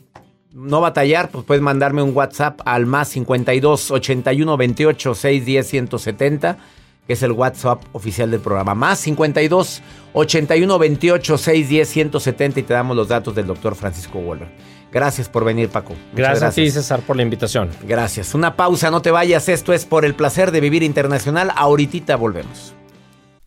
no 0.51 0.81
batallar, 0.81 1.29
pues 1.29 1.45
puedes 1.45 1.61
mandarme 1.61 2.01
un 2.01 2.15
WhatsApp 2.15 2.61
al 2.65 2.85
más 2.85 3.09
52 3.09 3.91
81 3.91 4.57
28 4.57 5.15
610 5.15 5.67
170, 5.67 6.57
que 7.07 7.13
es 7.13 7.23
el 7.23 7.31
WhatsApp 7.31 7.81
oficial 7.93 8.31
del 8.31 8.39
programa. 8.39 8.75
Más 8.75 8.99
52 8.99 9.81
81 10.13 10.79
28 10.79 11.37
610 11.37 11.89
170 11.89 12.59
y 12.59 12.63
te 12.63 12.73
damos 12.73 12.95
los 12.95 13.07
datos 13.07 13.33
del 13.35 13.47
doctor 13.47 13.75
Francisco 13.75 14.19
Wolver. 14.19 14.49
Gracias 14.91 15.29
por 15.29 15.45
venir, 15.45 15.69
Paco. 15.69 15.93
Gracias, 16.13 16.39
gracias, 16.39 16.51
a 16.51 16.55
ti, 16.55 16.71
César, 16.71 17.01
por 17.01 17.15
la 17.15 17.21
invitación. 17.21 17.69
Gracias. 17.83 18.33
Una 18.33 18.55
pausa, 18.55 18.89
no 18.89 19.01
te 19.01 19.11
vayas. 19.11 19.47
Esto 19.47 19.73
es 19.73 19.85
por 19.85 20.03
el 20.03 20.15
placer 20.15 20.51
de 20.51 20.61
vivir 20.61 20.81
internacional. 20.81 21.51
Ahorita 21.55 22.15
volvemos 22.15 22.73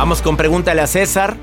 Vamos 0.00 0.22
con 0.22 0.38
pregúntale 0.38 0.80
a 0.80 0.86
César. 0.86 1.36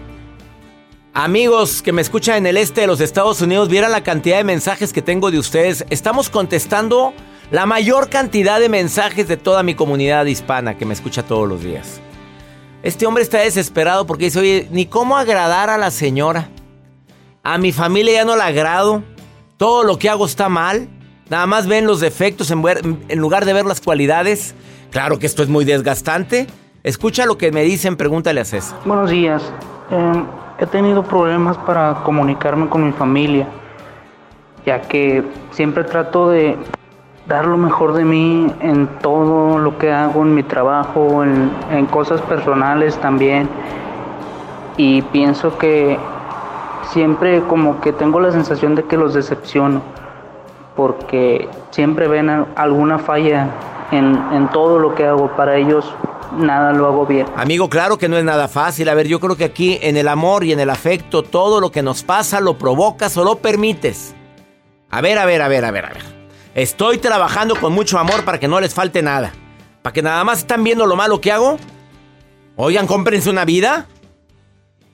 Amigos 1.14 1.84
que 1.84 1.92
me 1.92 2.02
escuchan 2.02 2.38
en 2.38 2.48
el 2.48 2.58
este 2.58 2.82
de 2.82 2.88
los 2.88 3.02
Estados 3.02 3.40
Unidos, 3.40 3.70
viera 3.70 3.88
la 3.88 4.02
cantidad 4.02 4.38
de 4.38 4.44
mensajes 4.44 4.94
que 4.94 5.04
tengo 5.04 5.30
de 5.30 5.38
ustedes. 5.38 5.86
Estamos 5.92 6.32
contestando 6.32 7.14
la 7.52 7.68
mayor 7.68 8.10
cantidad 8.10 8.60
de 8.60 8.68
mensajes 8.68 9.28
de 9.28 9.38
toda 9.38 9.62
mi 9.62 9.76
comunidad 9.76 10.26
hispana 10.26 10.76
que 10.76 10.88
me 10.88 10.96
escucha 10.96 11.22
todos 11.22 11.48
los 11.48 11.62
días. 11.62 12.02
Este 12.82 13.06
hombre 13.06 13.22
está 13.22 13.38
desesperado 13.42 14.08
porque 14.08 14.26
dice, 14.26 14.40
oye, 14.40 14.68
ni 14.72 14.88
cómo 14.88 15.18
agradar 15.18 15.70
a 15.70 15.78
la 15.78 15.92
señora. 15.92 16.50
A 17.44 17.60
mi 17.60 17.72
familia 17.72 18.14
ya 18.14 18.26
no 18.26 18.36
la 18.36 18.48
agrado. 18.48 19.04
Todo 19.58 19.84
lo 19.84 20.00
que 20.00 20.10
hago 20.10 20.26
está 20.26 20.50
mal. 20.50 20.90
Nada 21.30 21.46
más 21.46 21.68
ven 21.68 21.86
los 21.86 22.00
defectos 22.00 22.50
en, 22.50 22.64
en 23.08 23.20
lugar 23.20 23.46
de 23.46 23.54
ver 23.54 23.68
las 23.68 23.82
cualidades. 23.82 24.56
Claro 24.90 25.20
que 25.20 25.28
esto 25.28 25.44
es 25.44 25.48
muy 25.48 25.64
desgastante. 25.64 26.48
Escucha 26.88 27.26
lo 27.26 27.38
que 27.38 27.52
me 27.52 27.64
dicen, 27.64 27.98
pregúntale 27.98 28.40
a 28.40 28.46
César. 28.46 28.80
Buenos 28.86 29.10
días. 29.10 29.44
Eh, 29.92 30.24
he 30.60 30.66
tenido 30.68 31.04
problemas 31.04 31.58
para 31.58 31.96
comunicarme 32.06 32.70
con 32.70 32.86
mi 32.86 32.94
familia, 32.94 33.46
ya 34.66 34.80
que 34.84 35.22
siempre 35.52 35.84
trato 35.84 36.30
de 36.30 36.56
dar 37.28 37.46
lo 37.46 37.58
mejor 37.58 37.92
de 37.92 38.06
mí 38.06 38.50
en 38.62 38.88
todo 39.02 39.60
lo 39.60 39.78
que 39.78 39.92
hago, 39.92 40.22
en 40.22 40.34
mi 40.34 40.44
trabajo, 40.44 41.26
en, 41.26 41.52
en 41.72 41.88
cosas 41.88 42.22
personales 42.22 42.98
también. 43.00 43.50
Y 44.78 45.02
pienso 45.02 45.58
que 45.58 46.00
siempre 46.84 47.42
como 47.50 47.82
que 47.82 47.92
tengo 47.92 48.22
la 48.22 48.32
sensación 48.32 48.76
de 48.76 48.86
que 48.86 48.96
los 48.96 49.14
decepciono, 49.14 49.82
porque 50.78 51.50
siempre 51.72 52.08
ven 52.08 52.46
alguna 52.56 52.98
falla 52.98 53.50
en, 53.92 54.18
en 54.32 54.48
todo 54.52 54.80
lo 54.80 54.96
que 54.96 55.06
hago 55.06 55.28
para 55.36 55.58
ellos 55.58 55.94
nada 56.34 56.74
lo 56.74 56.88
hago 56.88 57.06
bien. 57.06 57.26
Amigo, 57.36 57.70
claro 57.70 57.98
que 57.98 58.10
no 58.10 58.18
es 58.18 58.24
nada 58.24 58.48
fácil. 58.48 58.90
A 58.90 58.94
ver, 58.94 59.08
yo 59.08 59.20
creo 59.20 59.36
que 59.36 59.46
aquí 59.46 59.80
en 59.82 59.98
el 59.98 60.08
amor 60.08 60.44
y 60.44 60.52
en 60.52 60.60
el 60.60 60.70
afecto, 60.70 61.24
todo 61.24 61.60
lo 61.60 61.72
que 61.72 61.82
nos 61.82 62.04
pasa 62.04 62.40
lo 62.40 62.58
provocas 62.58 63.16
o 63.18 63.24
lo 63.24 63.38
permites. 63.38 64.16
A 64.90 65.02
ver, 65.02 65.18
a 65.18 65.26
ver, 65.26 65.42
a 65.42 65.48
ver, 65.48 65.66
a 65.66 65.72
ver, 65.72 65.86
a 65.86 65.90
ver. 65.90 66.18
Estoy 66.56 66.98
trabajando 66.98 67.56
con 67.56 67.74
mucho 67.74 68.00
amor 68.00 68.24
para 68.26 68.40
que 68.40 68.48
no 68.48 68.60
les 68.60 68.74
falte 68.74 69.02
nada. 69.02 69.32
Para 69.82 69.94
que 69.94 70.02
nada 70.02 70.24
más 70.24 70.40
están 70.40 70.64
viendo 70.64 70.86
lo 70.86 70.96
malo 70.96 71.22
que 71.22 71.32
hago. 71.32 71.58
Oigan, 72.56 72.88
cómprense 72.88 73.30
una 73.30 73.46
vida. 73.46 73.88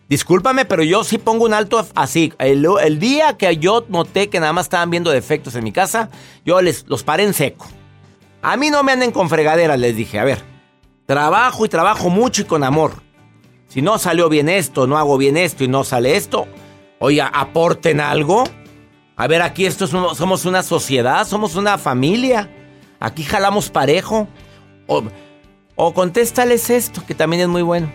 Discúlpame, 0.09 0.65
pero 0.65 0.83
yo 0.83 1.03
sí 1.03 1.17
pongo 1.17 1.45
un 1.45 1.53
alto 1.53 1.85
así. 1.95 2.33
El, 2.37 2.67
el, 2.81 2.99
día 2.99 3.37
que 3.37 3.57
yo 3.57 3.85
noté 3.87 4.29
que 4.29 4.39
nada 4.39 4.51
más 4.51 4.65
estaban 4.65 4.89
viendo 4.89 5.11
defectos 5.11 5.55
en 5.55 5.63
mi 5.63 5.71
casa, 5.71 6.09
yo 6.45 6.61
les 6.61 6.85
los 6.87 7.03
paré 7.03 7.23
en 7.23 7.33
seco. 7.33 7.65
A 8.41 8.57
mí 8.57 8.69
no 8.69 8.83
me 8.83 8.91
anden 8.91 9.11
con 9.11 9.29
fregaderas, 9.29 9.79
les 9.79 9.95
dije. 9.95 10.19
A 10.19 10.25
ver, 10.25 10.52
Trabajo 11.05 11.65
y 11.65 11.69
trabajo 11.69 12.09
mucho 12.09 12.43
y 12.43 12.45
con 12.45 12.63
amor. 12.63 12.93
Si 13.67 13.81
no 13.81 13.97
salió 13.97 14.29
bien 14.29 14.49
esto, 14.49 14.87
no 14.87 14.97
hago 14.97 15.17
bien 15.17 15.35
esto 15.35 15.63
y 15.63 15.67
no 15.67 15.83
sale 15.83 16.15
esto, 16.15 16.47
oiga, 16.99 17.27
aporten 17.27 17.99
algo. 17.99 18.43
A 19.15 19.27
ver, 19.27 19.41
aquí 19.41 19.65
esto 19.65 19.87
somos 19.87 20.45
una 20.45 20.63
sociedad, 20.63 21.27
somos 21.27 21.55
una 21.55 21.77
familia. 21.77 22.49
Aquí 22.99 23.23
jalamos 23.23 23.69
parejo. 23.69 24.27
O, 24.87 25.03
o 25.75 25.93
contéstales 25.93 26.69
esto, 26.69 27.03
que 27.05 27.15
también 27.15 27.43
es 27.43 27.47
muy 27.47 27.61
bueno. 27.61 27.91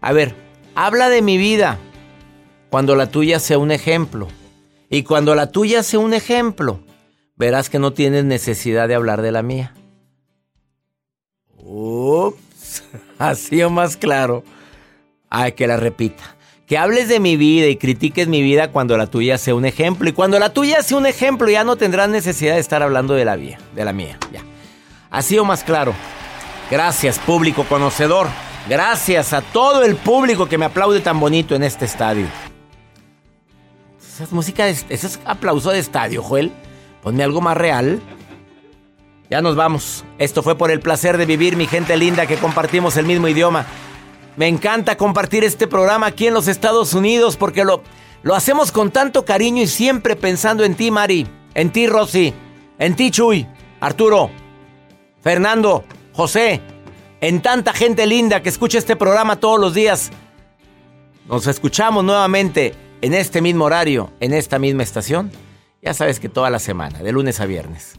A 0.00 0.12
ver, 0.12 0.34
habla 0.74 1.08
de 1.08 1.22
mi 1.22 1.36
vida 1.36 1.78
cuando 2.70 2.96
la 2.96 3.10
tuya 3.10 3.38
sea 3.38 3.58
un 3.58 3.70
ejemplo. 3.70 4.28
Y 4.90 5.02
cuando 5.02 5.34
la 5.34 5.50
tuya 5.52 5.82
sea 5.82 6.00
un 6.00 6.14
ejemplo, 6.14 6.80
verás 7.36 7.68
que 7.70 7.78
no 7.78 7.92
tienes 7.92 8.24
necesidad 8.24 8.88
de 8.88 8.94
hablar 8.94 9.22
de 9.22 9.32
la 9.32 9.42
mía. 9.42 9.74
Ups. 12.80 13.00
Así 13.18 13.62
más 13.64 13.96
claro. 13.96 14.44
Ay, 15.30 15.52
que 15.52 15.66
la 15.66 15.76
repita. 15.76 16.36
Que 16.66 16.76
hables 16.76 17.08
de 17.08 17.18
mi 17.18 17.36
vida 17.36 17.66
y 17.66 17.76
critiques 17.76 18.28
mi 18.28 18.42
vida 18.42 18.70
cuando 18.70 18.96
la 18.96 19.06
tuya 19.06 19.38
sea 19.38 19.54
un 19.54 19.64
ejemplo. 19.64 20.08
Y 20.08 20.12
cuando 20.12 20.38
la 20.38 20.52
tuya 20.52 20.82
sea 20.82 20.98
un 20.98 21.06
ejemplo, 21.06 21.48
ya 21.48 21.64
no 21.64 21.76
tendrás 21.76 22.08
necesidad 22.08 22.54
de 22.54 22.60
estar 22.60 22.82
hablando 22.82 23.14
de 23.14 23.24
la 23.24 23.36
mía. 23.36 23.58
De 23.74 23.84
la 23.84 23.92
mía. 23.92 24.18
Así 25.10 25.40
más 25.40 25.64
claro. 25.64 25.94
Gracias, 26.70 27.18
público 27.18 27.64
conocedor. 27.64 28.26
Gracias 28.68 29.32
a 29.32 29.40
todo 29.40 29.82
el 29.82 29.96
público 29.96 30.46
que 30.46 30.58
me 30.58 30.66
aplaude 30.66 31.00
tan 31.00 31.18
bonito 31.18 31.54
en 31.54 31.62
este 31.62 31.86
estadio. 31.86 32.26
Esa 33.98 34.24
es 34.24 34.32
música, 34.32 34.66
de, 34.66 34.72
ese 34.72 35.06
es 35.06 35.20
aplauso 35.24 35.70
de 35.70 35.78
estadio, 35.78 36.22
Joel. 36.22 36.52
Ponme 37.02 37.24
algo 37.24 37.40
más 37.40 37.56
real. 37.56 38.02
Ya 39.30 39.42
nos 39.42 39.56
vamos. 39.56 40.04
Esto 40.18 40.42
fue 40.42 40.56
por 40.56 40.70
el 40.70 40.80
placer 40.80 41.18
de 41.18 41.26
vivir, 41.26 41.56
mi 41.56 41.66
gente 41.66 41.96
linda, 41.96 42.26
que 42.26 42.36
compartimos 42.36 42.96
el 42.96 43.04
mismo 43.06 43.28
idioma. 43.28 43.66
Me 44.36 44.48
encanta 44.48 44.96
compartir 44.96 45.44
este 45.44 45.66
programa 45.66 46.06
aquí 46.06 46.28
en 46.28 46.34
los 46.34 46.48
Estados 46.48 46.94
Unidos 46.94 47.36
porque 47.36 47.64
lo, 47.64 47.82
lo 48.22 48.34
hacemos 48.34 48.72
con 48.72 48.90
tanto 48.90 49.24
cariño 49.24 49.62
y 49.62 49.66
siempre 49.66 50.16
pensando 50.16 50.64
en 50.64 50.76
ti, 50.76 50.90
Mari, 50.90 51.26
en 51.54 51.70
ti, 51.70 51.86
Rosy, 51.86 52.32
en 52.78 52.96
ti, 52.96 53.10
Chuy, 53.10 53.46
Arturo, 53.80 54.30
Fernando, 55.20 55.84
José, 56.14 56.62
en 57.20 57.42
tanta 57.42 57.72
gente 57.72 58.06
linda 58.06 58.42
que 58.42 58.48
escucha 58.48 58.78
este 58.78 58.96
programa 58.96 59.36
todos 59.36 59.60
los 59.60 59.74
días. 59.74 60.10
Nos 61.26 61.46
escuchamos 61.46 62.02
nuevamente 62.04 62.74
en 63.02 63.12
este 63.12 63.42
mismo 63.42 63.66
horario, 63.66 64.10
en 64.20 64.32
esta 64.32 64.58
misma 64.58 64.84
estación. 64.84 65.30
Ya 65.82 65.92
sabes 65.92 66.18
que 66.18 66.28
toda 66.28 66.48
la 66.48 66.60
semana, 66.60 67.00
de 67.00 67.12
lunes 67.12 67.40
a 67.40 67.46
viernes. 67.46 67.98